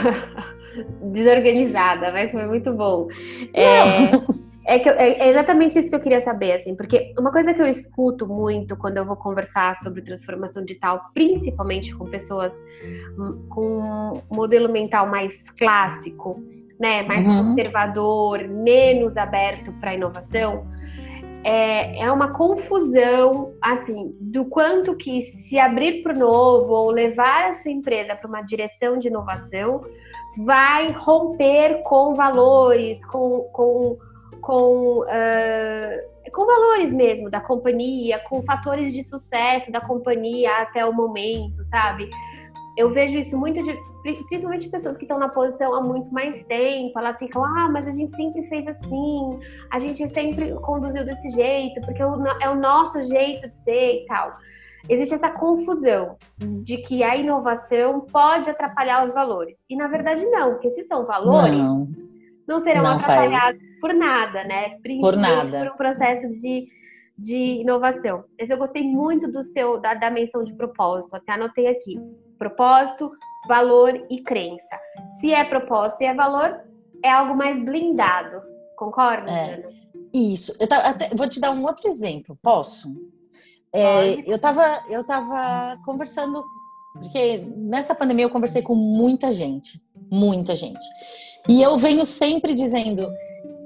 desorganizada, 1.12 2.10
mas 2.12 2.32
foi 2.32 2.46
muito 2.46 2.72
bom. 2.72 3.08
É, 3.52 4.74
é, 4.74 4.78
que, 4.78 4.88
é, 4.88 5.28
exatamente 5.28 5.78
isso 5.78 5.90
que 5.90 5.94
eu 5.94 6.00
queria 6.00 6.20
saber, 6.20 6.52
assim, 6.52 6.74
porque 6.74 7.12
uma 7.18 7.30
coisa 7.30 7.52
que 7.52 7.60
eu 7.60 7.66
escuto 7.66 8.26
muito 8.26 8.74
quando 8.74 8.96
eu 8.96 9.04
vou 9.04 9.16
conversar 9.16 9.74
sobre 9.76 10.00
transformação 10.00 10.64
digital, 10.64 11.10
principalmente 11.12 11.94
com 11.94 12.06
pessoas 12.06 12.54
com 13.50 14.22
um 14.30 14.34
modelo 14.34 14.72
mental 14.72 15.06
mais 15.06 15.50
clássico, 15.50 16.42
né, 16.80 17.02
mais 17.02 17.26
uhum. 17.26 17.50
conservador, 17.50 18.48
menos 18.48 19.18
aberto 19.18 19.74
para 19.74 19.92
inovação, 19.92 20.66
é, 21.44 22.00
é 22.00 22.12
uma 22.12 22.32
confusão, 22.32 23.54
assim, 23.62 24.16
do 24.20 24.44
quanto 24.44 24.96
que 24.96 25.22
se 25.22 25.58
abrir 25.58 26.02
para 26.02 26.14
o 26.14 26.18
novo 26.18 26.72
ou 26.72 26.90
levar 26.90 27.50
a 27.50 27.54
sua 27.54 27.70
empresa 27.70 28.14
para 28.16 28.28
uma 28.28 28.42
direção 28.42 28.98
de 28.98 29.08
inovação 29.08 29.84
vai 30.38 30.92
romper 30.92 31.82
com 31.82 32.14
valores, 32.14 33.04
com, 33.06 33.48
com, 33.52 33.96
com, 34.40 35.00
uh, 35.00 36.30
com 36.32 36.46
valores 36.46 36.92
mesmo 36.92 37.30
da 37.30 37.40
companhia, 37.40 38.18
com 38.18 38.42
fatores 38.42 38.92
de 38.92 39.02
sucesso 39.02 39.72
da 39.72 39.80
companhia 39.80 40.58
até 40.58 40.84
o 40.84 40.92
momento, 40.92 41.64
sabe? 41.64 42.10
Eu 42.76 42.92
vejo 42.92 43.16
isso 43.16 43.36
muito 43.36 43.62
de 43.62 43.76
principalmente 44.02 44.68
pessoas 44.68 44.96
que 44.96 45.04
estão 45.04 45.18
na 45.18 45.28
posição 45.28 45.74
há 45.74 45.80
muito 45.80 46.12
mais 46.12 46.42
tempo, 46.44 46.98
elas 46.98 47.16
ficam, 47.18 47.44
ah, 47.44 47.68
mas 47.70 47.88
a 47.88 47.92
gente 47.92 48.14
sempre 48.14 48.46
fez 48.48 48.68
assim, 48.68 49.38
a 49.70 49.78
gente 49.78 50.06
sempre 50.06 50.52
conduziu 50.60 51.04
desse 51.04 51.30
jeito, 51.30 51.80
porque 51.80 52.02
é 52.02 52.48
o 52.48 52.54
nosso 52.54 53.02
jeito 53.02 53.48
de 53.48 53.56
ser 53.56 54.02
e 54.02 54.06
tal. 54.06 54.36
Existe 54.88 55.14
essa 55.14 55.30
confusão 55.30 56.16
de 56.38 56.76
que 56.78 57.02
a 57.02 57.16
inovação 57.16 58.02
pode 58.02 58.48
atrapalhar 58.48 59.02
os 59.02 59.12
valores. 59.12 59.64
E 59.68 59.74
na 59.74 59.88
verdade 59.88 60.24
não, 60.26 60.52
porque 60.52 60.70
se 60.70 60.84
são 60.84 61.04
valores, 61.04 61.58
não, 61.58 61.88
não 62.46 62.60
serão 62.60 62.84
não 62.84 62.92
atrapalhados 62.92 63.60
faz. 63.60 63.80
por 63.80 63.92
nada, 63.92 64.44
né? 64.44 64.78
Por 65.00 65.16
nada. 65.16 65.64
Por 65.64 65.74
um 65.74 65.76
processo 65.76 66.28
de, 66.40 66.68
de 67.18 67.60
inovação. 67.62 68.24
Mas 68.38 68.48
eu 68.48 68.56
gostei 68.56 68.84
muito 68.84 69.30
do 69.30 69.42
seu 69.42 69.80
da, 69.80 69.94
da 69.94 70.08
menção 70.08 70.44
de 70.44 70.54
propósito, 70.54 71.16
até 71.16 71.32
anotei 71.32 71.66
aqui. 71.66 71.98
Propósito, 72.38 73.10
valor 73.46 74.06
e 74.10 74.20
crença. 74.20 74.78
Se 75.20 75.32
é 75.32 75.44
propósito 75.44 76.02
e 76.02 76.06
é 76.06 76.14
valor, 76.14 76.60
é 77.02 77.10
algo 77.10 77.34
mais 77.34 77.62
blindado. 77.64 78.42
Concorda, 78.76 79.30
é, 79.30 79.64
Isso. 80.12 80.54
Eu 80.60 80.68
até, 80.70 81.08
vou 81.14 81.28
te 81.28 81.40
dar 81.40 81.50
um 81.50 81.64
outro 81.64 81.88
exemplo. 81.88 82.38
Posso? 82.42 82.94
É, 83.72 84.20
eu 84.30 84.36
estava 84.36 84.84
eu 84.88 85.04
tava 85.04 85.78
conversando, 85.84 86.44
porque 86.94 87.38
nessa 87.56 87.94
pandemia 87.94 88.24
eu 88.24 88.30
conversei 88.30 88.62
com 88.62 88.74
muita 88.74 89.32
gente, 89.32 89.82
muita 90.10 90.54
gente. 90.54 90.84
E 91.48 91.62
eu 91.62 91.78
venho 91.78 92.04
sempre 92.04 92.54
dizendo 92.54 93.06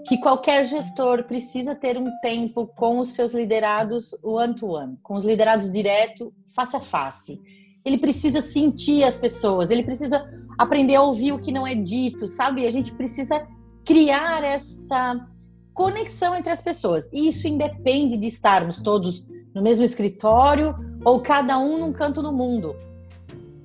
que 0.07 0.19
qualquer 0.19 0.65
gestor 0.65 1.25
precisa 1.25 1.75
ter 1.75 1.99
um 1.99 2.07
tempo 2.23 2.67
com 2.67 2.99
os 2.99 3.11
seus 3.11 3.35
liderados 3.35 4.13
one-to-one, 4.25 4.93
-one, 4.93 4.99
com 5.03 5.15
os 5.15 5.25
liderados 5.25 5.71
direto, 5.71 6.33
face 6.55 6.77
a 6.77 6.81
face 6.81 7.41
ele 7.85 7.99
precisa 7.99 8.43
sentir 8.43 9.05
as 9.05 9.17
pessoas, 9.17 9.71
ele 9.71 9.83
precisa 9.83 10.29
aprender 10.59 10.95
a 10.95 11.03
ouvir 11.03 11.33
o 11.33 11.39
que 11.39 11.53
não 11.53 11.67
é 11.67 11.75
dito, 11.75 12.29
sabe? 12.29 12.67
A 12.67 12.71
gente 12.71 12.93
precisa 12.93 13.47
criar 13.85 14.45
esta 14.45 15.27
conexão 15.73 16.35
entre 16.35 16.53
as 16.53 16.61
pessoas. 16.61 17.11
E 17.13 17.29
isso 17.29 17.49
independe 17.49 18.17
de 18.17 18.27
estarmos 18.27 18.81
todos 18.81 19.27
no 19.55 19.63
mesmo 19.63 19.85
escritório 19.85 20.75
ou 21.05 21.21
cada 21.21 21.59
um 21.59 21.79
num 21.79 21.93
canto 21.93 22.23
do 22.23 22.33
mundo, 22.33 22.77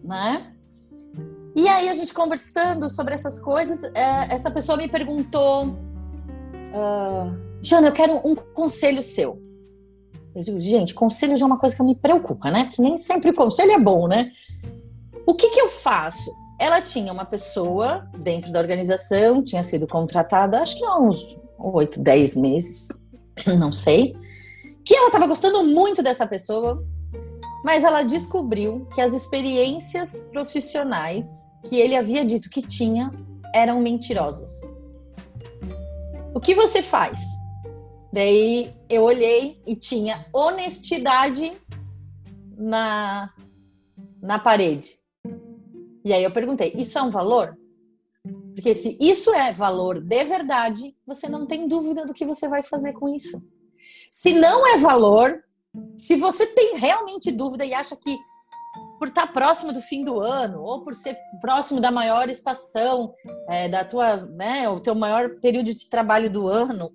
né? 0.03 0.51
E 1.55 1.67
aí 1.67 1.89
a 1.89 1.93
gente 1.93 2.13
conversando 2.13 2.89
sobre 2.89 3.13
essas 3.13 3.39
coisas, 3.39 3.83
é, 3.93 4.33
essa 4.33 4.51
pessoa 4.51 4.77
me 4.77 4.87
perguntou, 4.87 5.67
uh, 5.67 7.55
Jana, 7.61 7.87
eu 7.87 7.93
quero 7.93 8.15
um 8.25 8.35
conselho 8.35 9.01
seu. 9.01 9.41
Eu 10.35 10.41
digo, 10.41 10.59
gente, 10.59 10.93
conselho 10.93 11.37
já 11.37 11.45
é 11.45 11.47
uma 11.47 11.57
coisa 11.57 11.73
que 11.73 11.81
me 11.81 11.95
preocupa, 11.95 12.51
né? 12.51 12.69
Que 12.73 12.81
nem 12.81 12.97
sempre 12.97 13.31
conselho 13.31 13.71
é 13.71 13.79
bom, 13.79 14.05
né? 14.05 14.29
O 15.25 15.33
que, 15.33 15.49
que 15.49 15.61
eu 15.61 15.69
faço? 15.69 16.29
Ela 16.59 16.81
tinha 16.81 17.11
uma 17.13 17.23
pessoa 17.23 18.05
dentro 18.17 18.51
da 18.51 18.59
organização, 18.59 19.41
tinha 19.41 19.63
sido 19.63 19.87
contratada, 19.87 20.59
acho 20.59 20.77
que 20.77 20.83
há 20.83 20.99
uns 20.99 21.37
oito, 21.57 22.01
dez 22.01 22.35
meses, 22.35 22.89
não 23.57 23.71
sei, 23.71 24.13
que 24.83 24.93
ela 24.93 25.07
estava 25.07 25.25
gostando 25.25 25.63
muito 25.63 26.03
dessa 26.03 26.27
pessoa, 26.27 26.85
mas 27.63 27.85
ela 27.85 28.03
descobriu 28.03 28.85
que 28.93 28.99
as 28.99 29.13
experiências 29.13 30.25
profissionais 30.31 31.49
que 31.63 31.77
ele 31.77 31.95
havia 31.95 32.25
dito 32.25 32.49
que 32.49 32.61
tinha 32.61 33.09
eram 33.53 33.79
mentirosas. 33.79 34.51
O 36.33 36.41
que 36.41 36.53
você 36.53 36.81
faz? 36.81 37.21
Daí 38.15 38.73
eu 38.87 39.03
olhei 39.03 39.61
e 39.67 39.75
tinha 39.75 40.25
honestidade 40.31 41.51
na, 42.57 43.29
na 44.21 44.39
parede. 44.39 44.91
E 46.05 46.13
aí 46.13 46.23
eu 46.23 46.31
perguntei: 46.31 46.71
isso 46.77 46.97
é 46.97 47.01
um 47.01 47.09
valor? 47.09 47.57
Porque 48.55 48.73
se 48.73 48.97
isso 49.01 49.33
é 49.33 49.51
valor 49.51 49.99
de 49.99 50.23
verdade, 50.23 50.95
você 51.05 51.27
não 51.27 51.45
tem 51.45 51.67
dúvida 51.67 52.05
do 52.05 52.13
que 52.13 52.25
você 52.25 52.47
vai 52.47 52.63
fazer 52.63 52.93
com 52.93 53.09
isso. 53.09 53.45
Se 54.09 54.31
não 54.33 54.65
é 54.65 54.77
valor, 54.77 55.43
se 55.97 56.15
você 56.15 56.47
tem 56.47 56.77
realmente 56.77 57.33
dúvida 57.33 57.65
e 57.65 57.73
acha 57.73 57.97
que 57.97 58.17
por 58.97 59.09
estar 59.09 59.27
próximo 59.33 59.73
do 59.73 59.81
fim 59.81 60.05
do 60.05 60.21
ano 60.21 60.61
ou 60.61 60.81
por 60.81 60.95
ser 60.95 61.17
próximo 61.41 61.81
da 61.81 61.91
maior 61.91 62.29
estação 62.29 63.13
é, 63.49 63.67
da 63.67 63.83
tua, 63.83 64.15
né, 64.25 64.69
o 64.69 64.79
teu 64.79 64.95
maior 64.95 65.37
período 65.41 65.73
de 65.73 65.89
trabalho 65.89 66.29
do 66.29 66.47
ano, 66.47 66.89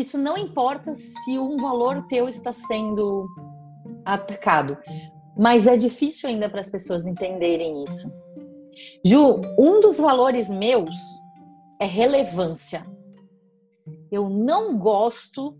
isso 0.00 0.18
não 0.18 0.36
importa 0.36 0.94
se 0.94 1.38
um 1.38 1.56
valor 1.56 2.06
teu 2.06 2.28
está 2.28 2.52
sendo 2.52 3.26
atacado, 4.04 4.76
mas 5.36 5.66
é 5.66 5.76
difícil 5.76 6.28
ainda 6.28 6.48
para 6.48 6.60
as 6.60 6.70
pessoas 6.70 7.06
entenderem 7.06 7.84
isso. 7.84 8.12
Ju, 9.04 9.40
um 9.58 9.80
dos 9.80 9.98
valores 9.98 10.48
meus 10.50 10.96
é 11.80 11.86
relevância. 11.86 12.86
Eu 14.10 14.28
não 14.28 14.78
gosto 14.78 15.56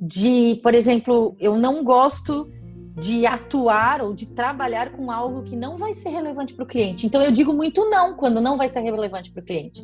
de, 0.00 0.60
por 0.62 0.74
exemplo, 0.74 1.36
eu 1.38 1.56
não 1.56 1.82
gosto 1.82 2.50
de 2.98 3.26
atuar 3.26 4.00
ou 4.00 4.14
de 4.14 4.26
trabalhar 4.26 4.92
com 4.92 5.10
algo 5.10 5.42
que 5.42 5.54
não 5.54 5.76
vai 5.76 5.92
ser 5.92 6.10
relevante 6.10 6.54
para 6.54 6.64
o 6.64 6.66
cliente. 6.66 7.06
Então 7.06 7.22
eu 7.22 7.30
digo 7.30 7.52
muito 7.52 7.88
não 7.90 8.16
quando 8.16 8.40
não 8.40 8.56
vai 8.56 8.70
ser 8.70 8.80
relevante 8.80 9.30
para 9.30 9.42
o 9.42 9.44
cliente. 9.44 9.82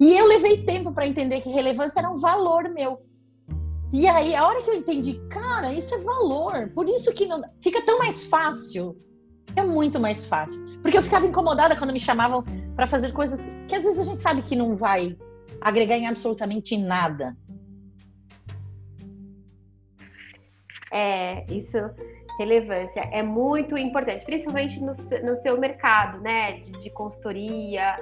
E 0.00 0.16
eu 0.16 0.26
levei 0.26 0.62
tempo 0.62 0.92
para 0.92 1.06
entender 1.06 1.40
que 1.40 1.50
relevância 1.50 2.00
era 2.00 2.10
um 2.10 2.16
valor 2.16 2.68
meu. 2.68 3.02
E 3.92 4.06
aí, 4.06 4.34
a 4.34 4.46
hora 4.46 4.62
que 4.62 4.70
eu 4.70 4.74
entendi, 4.74 5.18
cara, 5.28 5.72
isso 5.72 5.94
é 5.94 5.98
valor. 5.98 6.70
Por 6.74 6.88
isso 6.88 7.12
que 7.12 7.26
não 7.26 7.42
fica 7.60 7.80
tão 7.82 7.98
mais 7.98 8.24
fácil. 8.24 8.96
É 9.56 9.62
muito 9.62 9.98
mais 9.98 10.26
fácil. 10.26 10.64
Porque 10.82 10.96
eu 10.96 11.02
ficava 11.02 11.26
incomodada 11.26 11.74
quando 11.74 11.92
me 11.92 11.98
chamavam 11.98 12.44
para 12.76 12.86
fazer 12.86 13.12
coisas 13.12 13.50
que 13.66 13.74
às 13.74 13.82
vezes 13.82 13.98
a 13.98 14.04
gente 14.04 14.22
sabe 14.22 14.42
que 14.42 14.54
não 14.54 14.76
vai 14.76 15.16
agregar 15.60 15.96
em 15.96 16.06
absolutamente 16.06 16.76
nada. 16.76 17.36
É, 20.92 21.44
isso 21.52 21.78
relevância 22.38 23.00
é 23.12 23.20
muito 23.20 23.76
importante, 23.76 24.24
principalmente 24.24 24.78
no, 24.80 24.92
no 25.24 25.34
seu 25.42 25.58
mercado, 25.58 26.20
né? 26.20 26.60
De, 26.60 26.72
de 26.78 26.90
consultoria, 26.90 27.96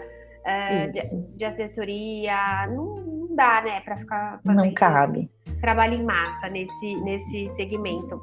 uh, 0.46 0.90
de, 0.90 1.36
de, 1.36 1.44
assessoria, 1.44 2.66
não, 2.68 2.96
não 3.04 3.36
dá, 3.36 3.62
né, 3.62 3.80
para 3.80 3.96
ficar 3.96 4.40
não 4.44 4.72
cabe 4.72 5.30
trabalho 5.60 5.94
em 5.94 6.04
massa 6.04 6.48
nesse 6.48 6.94
nesse 7.02 7.50
segmento. 7.56 8.20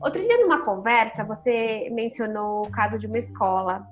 Outro 0.00 0.20
dia 0.20 0.38
numa 0.38 0.64
conversa 0.64 1.24
você 1.24 1.88
mencionou 1.90 2.66
o 2.66 2.70
caso 2.70 2.98
de 2.98 3.06
uma 3.06 3.18
escola 3.18 3.86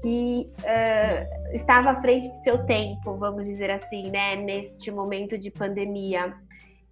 que 0.00 0.50
uh, 0.60 1.54
estava 1.54 1.90
à 1.90 2.00
frente 2.00 2.30
de 2.30 2.42
seu 2.42 2.64
tempo, 2.66 3.16
vamos 3.16 3.46
dizer 3.46 3.70
assim, 3.70 4.10
né, 4.10 4.36
neste 4.36 4.90
momento 4.90 5.38
de 5.38 5.50
pandemia 5.50 6.34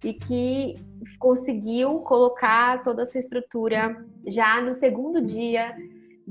e 0.03 0.13
que 0.13 0.75
conseguiu 1.19 1.99
colocar 1.99 2.81
toda 2.83 3.03
a 3.03 3.05
sua 3.05 3.19
estrutura 3.19 3.95
já 4.27 4.61
no 4.61 4.73
segundo 4.73 5.21
dia 5.21 5.75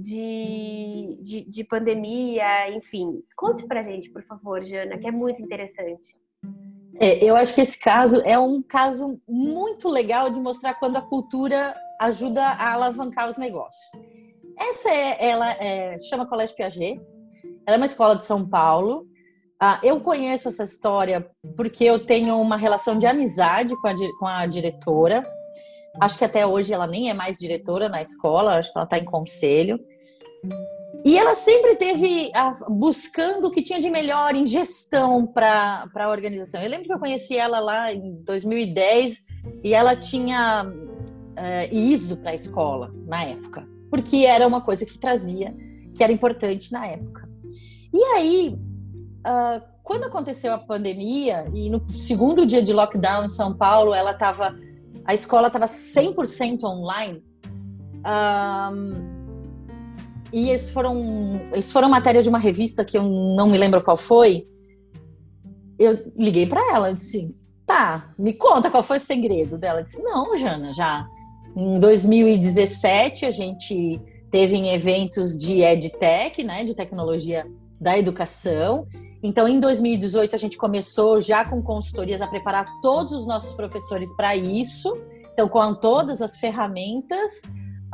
de, 0.02 1.18
de, 1.20 1.48
de 1.48 1.64
pandemia, 1.64 2.70
enfim. 2.70 3.22
Conte 3.36 3.64
pra 3.66 3.82
gente, 3.82 4.10
por 4.10 4.22
favor, 4.24 4.62
Jana, 4.62 4.98
que 4.98 5.06
é 5.06 5.12
muito 5.12 5.40
interessante. 5.40 6.16
É, 7.00 7.24
eu 7.24 7.36
acho 7.36 7.54
que 7.54 7.60
esse 7.60 7.78
caso 7.78 8.20
é 8.24 8.38
um 8.38 8.60
caso 8.60 9.20
muito 9.28 9.88
legal 9.88 10.28
de 10.28 10.40
mostrar 10.40 10.74
quando 10.74 10.96
a 10.96 11.02
cultura 11.02 11.74
ajuda 12.00 12.42
a 12.42 12.72
alavancar 12.72 13.28
os 13.28 13.38
negócios. 13.38 14.02
Essa 14.58 14.90
é, 14.90 15.28
ela 15.28 15.50
é, 15.52 15.98
chama 15.98 16.26
Colégio 16.26 16.56
Piaget. 16.56 17.00
Ela 17.66 17.76
é 17.76 17.78
uma 17.78 17.86
escola 17.86 18.16
de 18.16 18.24
São 18.24 18.46
Paulo. 18.46 19.06
Ah, 19.60 19.80
eu 19.82 20.00
conheço 20.00 20.48
essa 20.48 20.64
história 20.64 21.30
porque 21.56 21.84
eu 21.84 22.04
tenho 22.04 22.40
uma 22.40 22.56
relação 22.56 22.98
de 22.98 23.06
amizade 23.06 23.74
com 23.80 23.88
a, 23.88 23.94
com 24.18 24.26
a 24.26 24.46
diretora. 24.46 25.24
Acho 26.00 26.18
que 26.18 26.24
até 26.24 26.46
hoje 26.46 26.72
ela 26.72 26.86
nem 26.86 27.10
é 27.10 27.14
mais 27.14 27.38
diretora 27.38 27.88
na 27.88 28.00
escola, 28.00 28.56
acho 28.56 28.72
que 28.72 28.78
ela 28.78 28.84
está 28.84 28.98
em 28.98 29.04
conselho. 29.04 29.78
E 31.04 31.18
ela 31.18 31.34
sempre 31.34 31.74
teve 31.74 32.30
a, 32.34 32.52
buscando 32.68 33.48
o 33.48 33.50
que 33.50 33.62
tinha 33.62 33.80
de 33.80 33.90
melhor 33.90 34.34
em 34.34 34.46
gestão 34.46 35.26
para 35.26 35.88
a 35.94 36.08
organização. 36.08 36.62
Eu 36.62 36.70
lembro 36.70 36.86
que 36.86 36.92
eu 36.92 36.98
conheci 36.98 37.36
ela 37.36 37.58
lá 37.58 37.92
em 37.92 38.22
2010 38.22 39.18
e 39.64 39.74
ela 39.74 39.96
tinha 39.96 40.64
uh, 40.64 41.74
ISO 41.74 42.16
para 42.18 42.30
a 42.30 42.34
escola 42.34 42.92
na 43.06 43.24
época, 43.24 43.66
porque 43.90 44.18
era 44.18 44.46
uma 44.46 44.60
coisa 44.60 44.86
que 44.86 44.96
trazia, 44.96 45.54
que 45.94 46.04
era 46.04 46.12
importante 46.12 46.72
na 46.72 46.86
época. 46.86 47.28
E 47.92 48.02
aí, 48.14 48.56
uh, 49.26 49.62
quando 49.82 50.04
aconteceu 50.04 50.52
a 50.54 50.58
pandemia 50.58 51.50
e 51.52 51.68
no 51.68 51.82
segundo 51.98 52.46
dia 52.46 52.62
de 52.62 52.72
lockdown 52.72 53.24
em 53.24 53.28
São 53.28 53.52
Paulo, 53.52 53.92
ela 53.92 54.12
estava, 54.12 54.56
a 55.04 55.14
escola 55.14 55.48
estava 55.48 55.66
100% 55.66 56.64
online. 56.64 57.22
Um, 58.04 59.22
e 60.32 60.50
eles 60.50 60.70
foram, 60.70 60.96
eles 61.52 61.70
foram 61.70 61.88
matéria 61.88 62.22
de 62.22 62.28
uma 62.28 62.38
revista 62.38 62.84
que 62.84 62.96
eu 62.96 63.02
não 63.02 63.48
me 63.48 63.58
lembro 63.58 63.82
qual 63.82 63.96
foi. 63.96 64.46
Eu 65.78 65.94
liguei 66.16 66.46
para 66.46 66.74
ela, 66.74 66.90
eu 66.90 66.94
disse: 66.94 67.36
"Tá, 67.66 68.14
me 68.18 68.32
conta 68.32 68.70
qual 68.70 68.82
foi 68.82 68.96
o 68.96 69.00
segredo 69.00 69.58
dela". 69.58 69.78
Ela 69.78 69.84
disse: 69.84 70.02
"Não, 70.02 70.36
Jana, 70.36 70.72
já 70.72 71.06
em 71.56 71.78
2017 71.78 73.26
a 73.26 73.30
gente 73.30 74.00
teve 74.30 74.56
em 74.56 74.70
eventos 74.70 75.36
de 75.36 75.60
EdTech, 75.60 76.42
né, 76.42 76.64
de 76.64 76.74
tecnologia 76.74 77.46
da 77.78 77.98
educação. 77.98 78.86
Então, 79.22 79.46
em 79.46 79.60
2018 79.60 80.34
a 80.34 80.38
gente 80.38 80.56
começou 80.56 81.20
já 81.20 81.44
com 81.44 81.62
consultorias 81.62 82.20
a 82.20 82.26
preparar 82.26 82.66
todos 82.80 83.12
os 83.12 83.26
nossos 83.26 83.54
professores 83.54 84.14
para 84.16 84.34
isso. 84.36 84.96
Então, 85.32 85.48
com 85.48 85.74
todas 85.74 86.20
as 86.20 86.36
ferramentas 86.36 87.42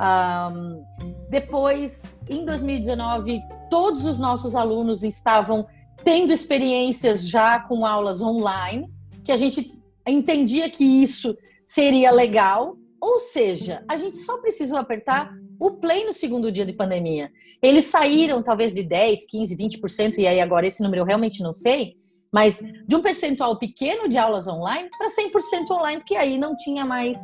um, 0.00 0.84
depois, 1.28 2.14
em 2.28 2.44
2019, 2.44 3.40
todos 3.68 4.06
os 4.06 4.18
nossos 4.18 4.54
alunos 4.54 5.02
estavam 5.02 5.66
tendo 6.04 6.32
experiências 6.32 7.28
já 7.28 7.58
com 7.60 7.84
aulas 7.84 8.22
online, 8.22 8.88
que 9.24 9.32
a 9.32 9.36
gente 9.36 9.76
entendia 10.06 10.70
que 10.70 10.84
isso 10.84 11.36
seria 11.64 12.12
legal. 12.12 12.76
Ou 13.00 13.20
seja, 13.20 13.84
a 13.88 13.96
gente 13.96 14.16
só 14.16 14.38
precisou 14.38 14.78
apertar 14.78 15.32
o 15.58 15.72
play 15.72 16.04
no 16.04 16.12
segundo 16.12 16.52
dia 16.52 16.64
de 16.64 16.72
pandemia. 16.72 17.30
Eles 17.62 17.84
saíram 17.84 18.42
talvez 18.42 18.72
de 18.72 18.82
10, 18.82 19.26
15, 19.28 19.56
20%, 19.56 20.18
e 20.18 20.26
aí 20.26 20.40
agora 20.40 20.66
esse 20.66 20.82
número 20.82 21.02
eu 21.02 21.06
realmente 21.06 21.42
não 21.42 21.52
sei, 21.52 21.96
mas 22.32 22.60
de 22.86 22.94
um 22.94 23.02
percentual 23.02 23.58
pequeno 23.58 24.08
de 24.08 24.18
aulas 24.18 24.46
online 24.46 24.88
para 24.96 25.08
100% 25.08 25.70
online, 25.70 26.00
porque 26.00 26.16
aí 26.16 26.38
não 26.38 26.56
tinha 26.56 26.84
mais 26.84 27.18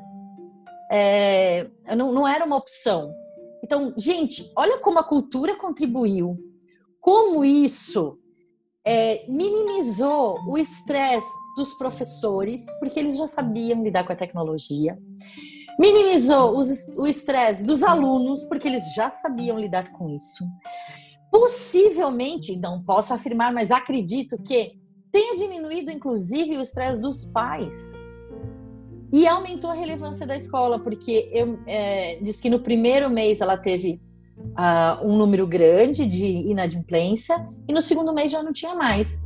é, 0.90 1.66
não, 1.96 2.12
não 2.12 2.26
era 2.26 2.44
uma 2.44 2.56
opção. 2.56 3.12
Então, 3.62 3.94
gente, 3.96 4.50
olha 4.56 4.78
como 4.78 4.98
a 4.98 5.04
cultura 5.04 5.56
contribuiu, 5.56 6.38
como 7.00 7.44
isso 7.44 8.18
é, 8.86 9.24
minimizou 9.28 10.38
o 10.46 10.58
estresse 10.58 11.26
dos 11.56 11.72
professores, 11.74 12.66
porque 12.78 13.00
eles 13.00 13.16
já 13.16 13.26
sabiam 13.26 13.82
lidar 13.82 14.04
com 14.04 14.12
a 14.12 14.16
tecnologia, 14.16 14.98
minimizou 15.78 16.58
os, 16.58 16.88
o 16.96 17.06
estresse 17.06 17.64
dos 17.64 17.82
alunos, 17.82 18.44
porque 18.44 18.68
eles 18.68 18.94
já 18.94 19.10
sabiam 19.10 19.58
lidar 19.58 19.92
com 19.92 20.08
isso. 20.08 20.44
Possivelmente, 21.30 22.56
não 22.56 22.82
posso 22.82 23.12
afirmar, 23.12 23.52
mas 23.52 23.70
acredito 23.70 24.40
que 24.42 24.72
tenha 25.10 25.36
diminuído, 25.36 25.90
inclusive, 25.90 26.56
o 26.56 26.60
estresse 26.60 27.00
dos 27.00 27.26
pais 27.26 27.92
e 29.12 29.28
aumentou 29.28 29.70
a 29.70 29.74
relevância 29.74 30.26
da 30.26 30.36
escola, 30.36 30.78
porque 30.78 31.30
eu 31.32 31.56
é, 31.66 32.18
disse 32.20 32.42
que 32.42 32.50
no 32.50 32.58
primeiro 32.58 33.08
mês 33.08 33.40
ela 33.40 33.56
teve 33.56 34.00
uh, 34.36 35.06
um 35.06 35.16
número 35.16 35.46
grande 35.46 36.04
de 36.04 36.26
inadimplência 36.26 37.48
e 37.68 37.72
no 37.72 37.80
segundo 37.80 38.12
mês 38.12 38.32
já 38.32 38.42
não 38.42 38.52
tinha 38.52 38.74
mais. 38.74 39.24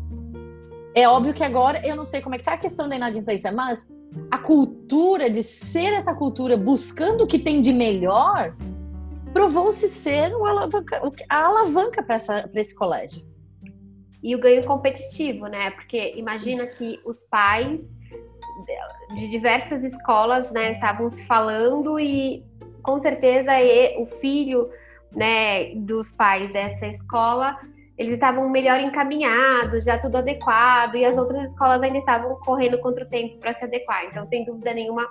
É 0.94 1.08
óbvio 1.08 1.32
que 1.32 1.42
agora 1.42 1.80
eu 1.87 1.96
não 1.96 2.04
sei 2.04 2.20
como 2.20 2.34
é 2.34 2.38
que 2.38 2.44
tá 2.44 2.52
a 2.52 2.58
questão 2.58 2.87
da 2.87 2.96
inadimplência, 2.96 3.50
mas 3.50 3.88
a 4.30 4.38
cultura 4.38 5.28
de 5.28 5.42
ser 5.42 5.92
essa 5.92 6.14
cultura 6.14 6.56
buscando 6.56 7.24
o 7.24 7.26
que 7.26 7.38
tem 7.38 7.60
de 7.60 7.72
melhor 7.72 8.56
provou-se 9.32 9.86
ser 9.88 10.32
alavanca, 10.32 11.00
a 11.28 11.44
alavanca 11.44 12.02
para 12.02 12.16
esse 12.54 12.74
colégio. 12.74 13.22
E 14.22 14.34
o 14.34 14.40
ganho 14.40 14.64
competitivo, 14.66 15.46
né? 15.46 15.70
Porque 15.70 16.14
imagina 16.16 16.66
que 16.66 16.98
os 17.04 17.20
pais 17.30 17.80
de 19.14 19.28
diversas 19.28 19.82
escolas, 19.84 20.50
né, 20.50 20.72
estavam 20.72 21.08
se 21.08 21.24
falando 21.24 21.98
e 21.98 22.44
com 22.82 22.98
certeza 22.98 23.52
o 23.98 24.06
filho, 24.06 24.68
né, 25.12 25.74
dos 25.76 26.10
pais 26.12 26.52
dessa 26.52 26.86
escola, 26.86 27.58
eles 27.98 28.12
estavam 28.12 28.48
melhor 28.48 28.78
encaminhados, 28.80 29.84
já 29.84 29.98
tudo 29.98 30.18
adequado, 30.18 30.94
e 30.94 31.04
as 31.04 31.18
outras 31.18 31.50
escolas 31.50 31.82
ainda 31.82 31.98
estavam 31.98 32.38
correndo 32.40 32.78
contra 32.78 33.04
o 33.04 33.08
tempo 33.08 33.38
para 33.40 33.52
se 33.52 33.64
adequar. 33.64 34.04
Então, 34.04 34.24
sem 34.24 34.44
dúvida 34.44 34.72
nenhuma, 34.72 35.08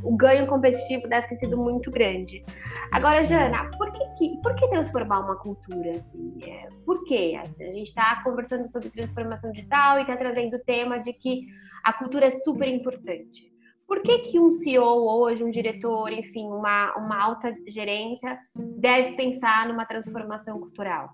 o 0.00 0.16
ganho 0.16 0.46
competitivo 0.46 1.08
deve 1.08 1.26
ter 1.26 1.36
sido 1.36 1.58
muito 1.58 1.90
grande. 1.90 2.44
Agora, 2.92 3.24
Jana, 3.24 3.68
por 3.76 3.92
que, 3.92 4.40
por 4.42 4.54
que 4.54 4.68
transformar 4.68 5.20
uma 5.20 5.36
cultura? 5.36 5.90
Assim? 5.90 6.38
É, 6.44 6.68
por 6.86 7.04
quê? 7.04 7.36
Assim, 7.42 7.64
a 7.64 7.72
gente 7.72 7.88
está 7.88 8.22
conversando 8.22 8.68
sobre 8.68 8.90
transformação 8.90 9.50
digital 9.50 9.98
e 9.98 10.02
está 10.02 10.16
trazendo 10.16 10.54
o 10.54 10.64
tema 10.64 10.98
de 10.98 11.12
que 11.12 11.46
a 11.82 11.92
cultura 11.92 12.26
é 12.26 12.30
super 12.30 12.68
importante. 12.68 13.50
Por 13.88 14.02
que, 14.02 14.18
que 14.20 14.38
um 14.38 14.52
CEO 14.52 15.04
hoje, 15.18 15.42
um 15.42 15.50
diretor, 15.50 16.12
enfim, 16.12 16.46
uma, 16.46 16.94
uma 16.96 17.20
alta 17.20 17.52
gerência 17.66 18.38
deve 18.54 19.16
pensar 19.16 19.66
numa 19.66 19.84
transformação 19.84 20.60
cultural? 20.60 21.10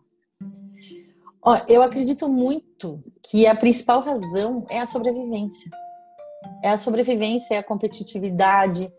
Eu 1.68 1.82
acredito 1.82 2.28
muito 2.28 3.00
que 3.30 3.46
a 3.46 3.54
principal 3.54 4.00
razão 4.00 4.66
é 4.68 4.80
a 4.80 4.86
sobrevivência. 4.86 5.70
É 6.62 6.70
a 6.70 6.76
sobrevivência, 6.76 7.54
é 7.54 7.58
a 7.58 7.62
competitividade, 7.62 8.92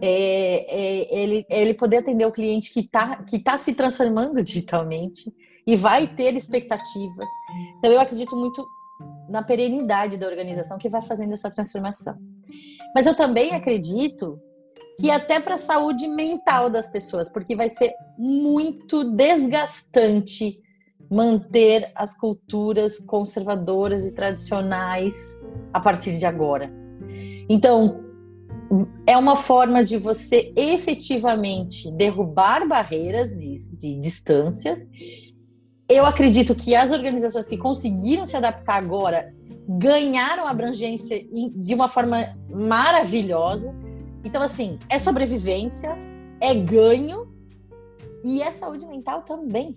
é, 0.00 0.66
é, 0.68 1.18
ele, 1.18 1.46
é 1.48 1.62
ele 1.62 1.74
poder 1.74 1.98
atender 1.98 2.26
o 2.26 2.32
cliente 2.32 2.72
que 2.72 2.80
está 2.80 3.22
que 3.22 3.38
tá 3.38 3.56
se 3.56 3.74
transformando 3.74 4.42
digitalmente 4.44 5.32
e 5.66 5.76
vai 5.76 6.06
ter 6.06 6.34
expectativas. 6.34 7.30
Então, 7.78 7.90
eu 7.90 8.00
acredito 8.00 8.36
muito 8.36 8.64
na 9.28 9.42
perenidade 9.42 10.18
da 10.18 10.26
organização 10.26 10.78
que 10.78 10.88
vai 10.88 11.00
fazendo 11.00 11.32
essa 11.32 11.50
transformação. 11.50 12.16
Mas 12.94 13.06
eu 13.06 13.16
também 13.16 13.54
acredito 13.54 14.38
que 15.00 15.10
até 15.10 15.40
para 15.40 15.54
a 15.54 15.58
saúde 15.58 16.06
mental 16.06 16.70
das 16.70 16.88
pessoas, 16.88 17.28
porque 17.28 17.56
vai 17.56 17.68
ser 17.68 17.92
muito 18.18 19.04
desgastante 19.12 20.60
manter 21.10 21.90
as 21.94 22.16
culturas 22.16 22.98
conservadoras 22.98 24.04
e 24.04 24.14
tradicionais 24.14 25.40
a 25.72 25.80
partir 25.80 26.18
de 26.18 26.26
agora. 26.26 26.72
Então, 27.48 28.02
é 29.06 29.16
uma 29.16 29.36
forma 29.36 29.84
de 29.84 29.96
você 29.96 30.52
efetivamente 30.56 31.90
derrubar 31.92 32.66
barreiras 32.66 33.30
de, 33.38 33.54
de 33.76 34.00
distâncias 34.00 34.88
eu 35.88 36.06
acredito 36.06 36.54
que 36.54 36.74
as 36.74 36.92
organizações 36.92 37.48
que 37.48 37.58
conseguiram 37.58 38.24
se 38.24 38.36
adaptar 38.36 38.76
agora 38.76 39.34
ganharam 39.68 40.46
abrangência 40.46 41.26
de 41.56 41.74
uma 41.74 41.88
forma 41.88 42.36
maravilhosa. 42.50 43.74
Então, 44.24 44.42
assim, 44.42 44.78
é 44.88 44.98
sobrevivência, 44.98 45.94
é 46.40 46.54
ganho 46.54 47.32
e 48.24 48.42
é 48.42 48.50
saúde 48.50 48.86
mental 48.86 49.22
também. 49.22 49.76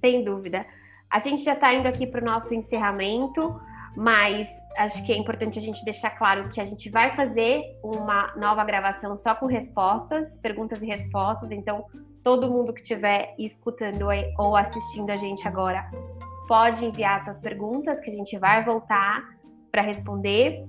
Sem 0.00 0.24
dúvida. 0.24 0.66
A 1.10 1.18
gente 1.18 1.42
já 1.42 1.54
está 1.54 1.72
indo 1.72 1.86
aqui 1.86 2.06
para 2.06 2.20
o 2.20 2.24
nosso 2.24 2.54
encerramento, 2.54 3.58
mas 3.96 4.48
acho 4.76 5.04
que 5.04 5.12
é 5.12 5.16
importante 5.16 5.58
a 5.58 5.62
gente 5.62 5.84
deixar 5.84 6.10
claro 6.10 6.50
que 6.50 6.60
a 6.60 6.66
gente 6.66 6.90
vai 6.90 7.14
fazer 7.16 7.62
uma 7.82 8.32
nova 8.36 8.64
gravação 8.64 9.18
só 9.18 9.34
com 9.34 9.46
respostas, 9.46 10.38
perguntas 10.38 10.80
e 10.80 10.86
respostas. 10.86 11.50
Então, 11.50 11.84
todo 12.22 12.50
mundo 12.50 12.72
que 12.72 12.82
estiver 12.82 13.34
escutando 13.38 14.06
ou 14.38 14.56
assistindo 14.56 15.10
a 15.10 15.16
gente 15.16 15.48
agora 15.48 15.90
pode 16.46 16.84
enviar 16.84 17.20
suas 17.24 17.38
perguntas, 17.38 18.00
que 18.00 18.10
a 18.10 18.14
gente 18.14 18.38
vai 18.38 18.64
voltar 18.64 19.22
para 19.70 19.82
responder. 19.82 20.64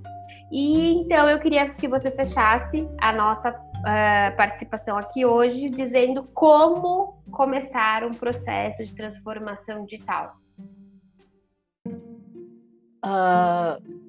E 0.52 1.02
então 1.02 1.30
eu 1.30 1.40
queria 1.40 1.66
que 1.68 1.88
você 1.88 2.12
fechasse 2.12 2.88
a 3.00 3.12
nossa 3.12 3.52
uh, 3.80 4.36
participação 4.36 4.98
aqui 4.98 5.26
hoje, 5.26 5.70
dizendo 5.70 6.24
como 6.34 7.22
começar 7.32 8.04
um 8.04 8.12
processo 8.12 8.86
de 8.86 8.94
transformação 8.94 9.86
digital. 9.86 10.36
Uh, 13.06 14.00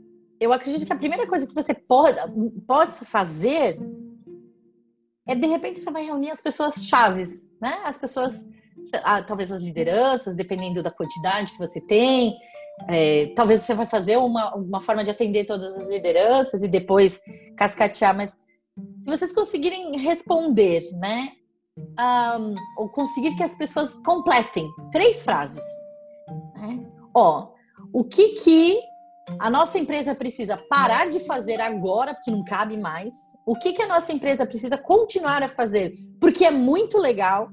eu 0.41 0.53
acredito 0.53 0.87
que 0.87 0.93
a 0.93 0.97
primeira 0.97 1.27
coisa 1.27 1.47
que 1.47 1.55
você 1.55 1.75
pode, 1.75 2.19
pode 2.67 2.93
fazer 3.05 3.79
é 5.29 5.35
de 5.35 5.47
repente 5.47 5.81
você 5.81 5.91
vai 5.91 6.05
reunir 6.05 6.31
as 6.31 6.43
pessoas 6.43 6.87
chaves, 6.87 7.47
né? 7.61 7.83
As 7.85 7.99
pessoas, 7.99 8.49
talvez 9.27 9.53
as 9.53 9.61
lideranças, 9.61 10.35
dependendo 10.35 10.83
da 10.83 10.91
quantidade 10.91 11.53
que 11.53 11.59
você 11.59 11.81
tem, 11.81 12.37
é, 12.89 13.33
talvez 13.37 13.63
você 13.63 13.75
vai 13.75 13.87
fazer 13.87 14.17
uma, 14.17 14.55
uma 14.55 14.81
forma 14.81 15.05
de 15.05 15.11
atender 15.11 15.45
todas 15.45 15.77
as 15.77 15.91
lideranças 15.91 16.63
e 16.63 16.69
depois 16.69 17.21
cascatear, 17.57 18.17
mas 18.17 18.39
se 19.03 19.11
vocês 19.11 19.33
conseguirem 19.33 19.97
responder, 19.99 20.83
né? 20.99 21.33
Um, 21.79 22.55
ou 22.77 22.89
conseguir 22.91 23.35
que 23.37 23.43
as 23.43 23.57
pessoas 23.57 23.95
completem 24.05 24.69
três 24.93 25.23
frases. 25.23 25.65
Né? 26.57 26.87
Ó, 27.15 27.49
o 27.93 28.05
que 28.05 28.31
que 28.31 28.79
a 29.39 29.49
nossa 29.49 29.79
empresa 29.79 30.15
precisa 30.15 30.57
parar 30.57 31.09
de 31.09 31.21
fazer 31.21 31.61
agora, 31.61 32.15
porque 32.15 32.31
não 32.31 32.45
cabe 32.45 32.77
mais? 32.77 33.15
O 33.47 33.55
que 33.55 33.73
que 33.73 33.83
a 33.83 33.87
nossa 33.87 34.13
empresa 34.13 34.45
precisa 34.45 34.77
continuar 34.77 35.43
a 35.43 35.49
fazer, 35.49 35.95
porque 36.21 36.45
é 36.45 36.51
muito 36.51 36.99
legal? 36.99 37.51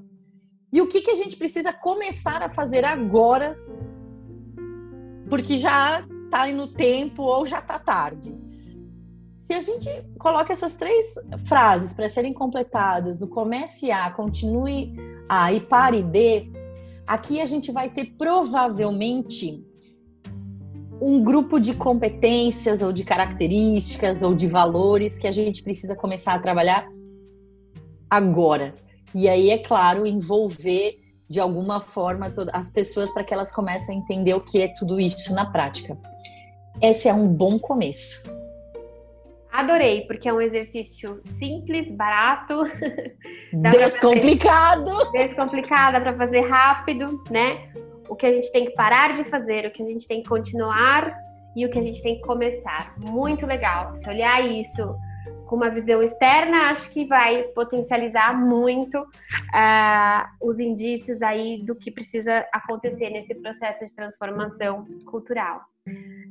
E 0.72 0.80
o 0.80 0.88
que 0.88 1.00
que 1.00 1.10
a 1.10 1.14
gente 1.14 1.36
precisa 1.36 1.72
começar 1.72 2.42
a 2.42 2.48
fazer 2.48 2.84
agora, 2.84 3.58
porque 5.30 5.56
já 5.56 6.04
está 6.24 6.46
no 6.48 6.66
tempo 6.66 7.22
ou 7.22 7.46
já 7.46 7.58
está 7.58 7.78
tarde? 7.78 8.36
Se 9.48 9.54
a 9.54 9.62
gente 9.62 9.88
coloca 10.18 10.52
essas 10.52 10.76
três 10.76 11.14
frases 11.46 11.94
para 11.94 12.06
serem 12.06 12.34
completadas, 12.34 13.20
do 13.20 13.26
comece 13.26 13.90
a, 13.90 14.10
continue 14.10 14.94
a 15.26 15.50
e 15.54 15.58
pare 15.58 16.02
de, 16.02 16.52
aqui 17.06 17.40
a 17.40 17.46
gente 17.46 17.72
vai 17.72 17.88
ter 17.88 18.14
provavelmente 18.18 19.64
um 21.00 21.24
grupo 21.24 21.58
de 21.58 21.74
competências 21.74 22.82
ou 22.82 22.92
de 22.92 23.04
características 23.04 24.22
ou 24.22 24.34
de 24.34 24.46
valores 24.46 25.18
que 25.18 25.26
a 25.26 25.30
gente 25.30 25.62
precisa 25.62 25.96
começar 25.96 26.34
a 26.34 26.38
trabalhar 26.38 26.86
agora. 28.10 28.74
E 29.14 29.30
aí, 29.30 29.48
é 29.48 29.56
claro, 29.56 30.06
envolver 30.06 30.98
de 31.26 31.40
alguma 31.40 31.80
forma 31.80 32.30
as 32.52 32.70
pessoas 32.70 33.10
para 33.10 33.24
que 33.24 33.32
elas 33.32 33.50
comecem 33.50 33.96
a 33.96 33.98
entender 33.98 34.34
o 34.34 34.42
que 34.42 34.60
é 34.60 34.68
tudo 34.68 35.00
isso 35.00 35.32
na 35.32 35.50
prática. 35.50 35.98
Esse 36.82 37.08
é 37.08 37.14
um 37.14 37.26
bom 37.26 37.58
começo. 37.58 38.36
Adorei, 39.58 40.02
porque 40.06 40.28
é 40.28 40.32
um 40.32 40.40
exercício 40.40 41.20
simples, 41.36 41.90
barato, 41.90 42.62
descomplicado. 43.72 45.10
Descomplicado, 45.10 45.94
dá 45.94 46.00
para 46.00 46.16
fazer 46.16 46.42
rápido, 46.42 47.20
né? 47.28 47.68
O 48.08 48.14
que 48.14 48.24
a 48.24 48.32
gente 48.32 48.52
tem 48.52 48.66
que 48.66 48.70
parar 48.70 49.14
de 49.14 49.24
fazer, 49.24 49.66
o 49.66 49.72
que 49.72 49.82
a 49.82 49.84
gente 49.84 50.06
tem 50.06 50.22
que 50.22 50.28
continuar 50.28 51.12
e 51.56 51.66
o 51.66 51.70
que 51.70 51.76
a 51.76 51.82
gente 51.82 52.00
tem 52.00 52.14
que 52.14 52.20
começar. 52.20 52.94
Muito 52.98 53.46
legal. 53.46 53.96
Se 53.96 54.08
olhar 54.08 54.40
isso 54.46 54.94
com 55.46 55.56
uma 55.56 55.70
visão 55.70 56.04
externa, 56.04 56.70
acho 56.70 56.88
que 56.90 57.04
vai 57.06 57.42
potencializar 57.48 58.38
muito 58.38 58.96
uh, 59.00 60.48
os 60.48 60.60
indícios 60.60 61.20
aí 61.20 61.64
do 61.64 61.74
que 61.74 61.90
precisa 61.90 62.46
acontecer 62.52 63.10
nesse 63.10 63.34
processo 63.34 63.84
de 63.84 63.92
transformação 63.92 64.86
cultural. 65.04 65.62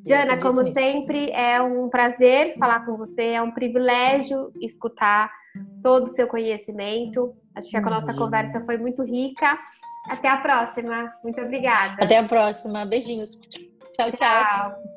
Jana, 0.06 0.40
como 0.40 0.62
nisso. 0.62 0.80
sempre, 0.80 1.30
é 1.32 1.62
um 1.62 1.90
prazer 1.90 2.58
falar 2.58 2.86
com 2.86 2.96
você, 2.96 3.34
é 3.34 3.42
um 3.42 3.52
privilégio 3.52 4.52
escutar 4.62 5.32
todo 5.82 6.04
o 6.04 6.08
seu 6.08 6.28
conhecimento. 6.28 7.36
Acho 7.54 7.70
que 7.70 7.78
a 7.78 7.82
nossa 7.82 8.16
conversa 8.16 8.62
foi 8.62 8.78
muito 8.78 9.04
rica. 9.04 9.58
Até 10.10 10.30
a 10.30 10.38
próxima. 10.38 11.14
Muito 11.24 11.42
obrigada. 11.42 11.98
Até 12.02 12.18
a 12.18 12.24
próxima. 12.24 12.86
Beijinhos. 12.86 13.36
tchau. 13.94 14.12
tchau. 14.12 14.12
tchau. 14.12 14.97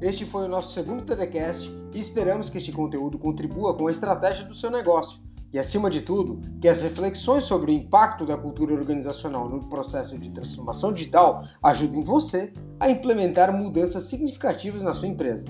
Este 0.00 0.24
foi 0.24 0.46
o 0.46 0.48
nosso 0.48 0.72
segundo 0.72 1.04
TDCast 1.04 1.70
e 1.92 1.98
esperamos 1.98 2.48
que 2.48 2.56
este 2.56 2.72
conteúdo 2.72 3.18
contribua 3.18 3.76
com 3.76 3.86
a 3.86 3.90
estratégia 3.90 4.46
do 4.46 4.54
seu 4.54 4.70
negócio 4.70 5.20
e, 5.52 5.58
acima 5.58 5.90
de 5.90 6.00
tudo, 6.00 6.40
que 6.60 6.68
as 6.68 6.80
reflexões 6.80 7.44
sobre 7.44 7.70
o 7.70 7.74
impacto 7.74 8.24
da 8.24 8.36
cultura 8.36 8.72
organizacional 8.72 9.48
no 9.48 9.68
processo 9.68 10.16
de 10.16 10.30
transformação 10.30 10.92
digital 10.92 11.44
ajudem 11.62 12.02
você 12.02 12.52
a 12.78 12.88
implementar 12.88 13.52
mudanças 13.52 14.04
significativas 14.04 14.82
na 14.82 14.94
sua 14.94 15.08
empresa. 15.08 15.44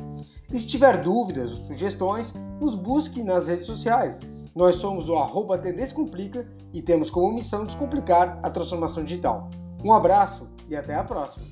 E 0.52 0.58
se 0.58 0.66
tiver 0.66 1.00
dúvidas 1.00 1.52
ou 1.52 1.58
sugestões, 1.58 2.34
nos 2.60 2.74
busque 2.74 3.22
nas 3.22 3.46
redes 3.46 3.66
sociais. 3.66 4.20
Nós 4.54 4.76
somos 4.76 5.08
o 5.08 5.14
arroba 5.14 5.56
Descomplica 5.56 6.48
e 6.72 6.82
temos 6.82 7.08
como 7.08 7.32
missão 7.32 7.64
descomplicar 7.64 8.40
a 8.42 8.50
transformação 8.50 9.04
digital. 9.04 9.48
Um 9.84 9.92
abraço 9.92 10.48
e 10.68 10.74
até 10.74 10.94
a 10.94 11.04
próxima! 11.04 11.46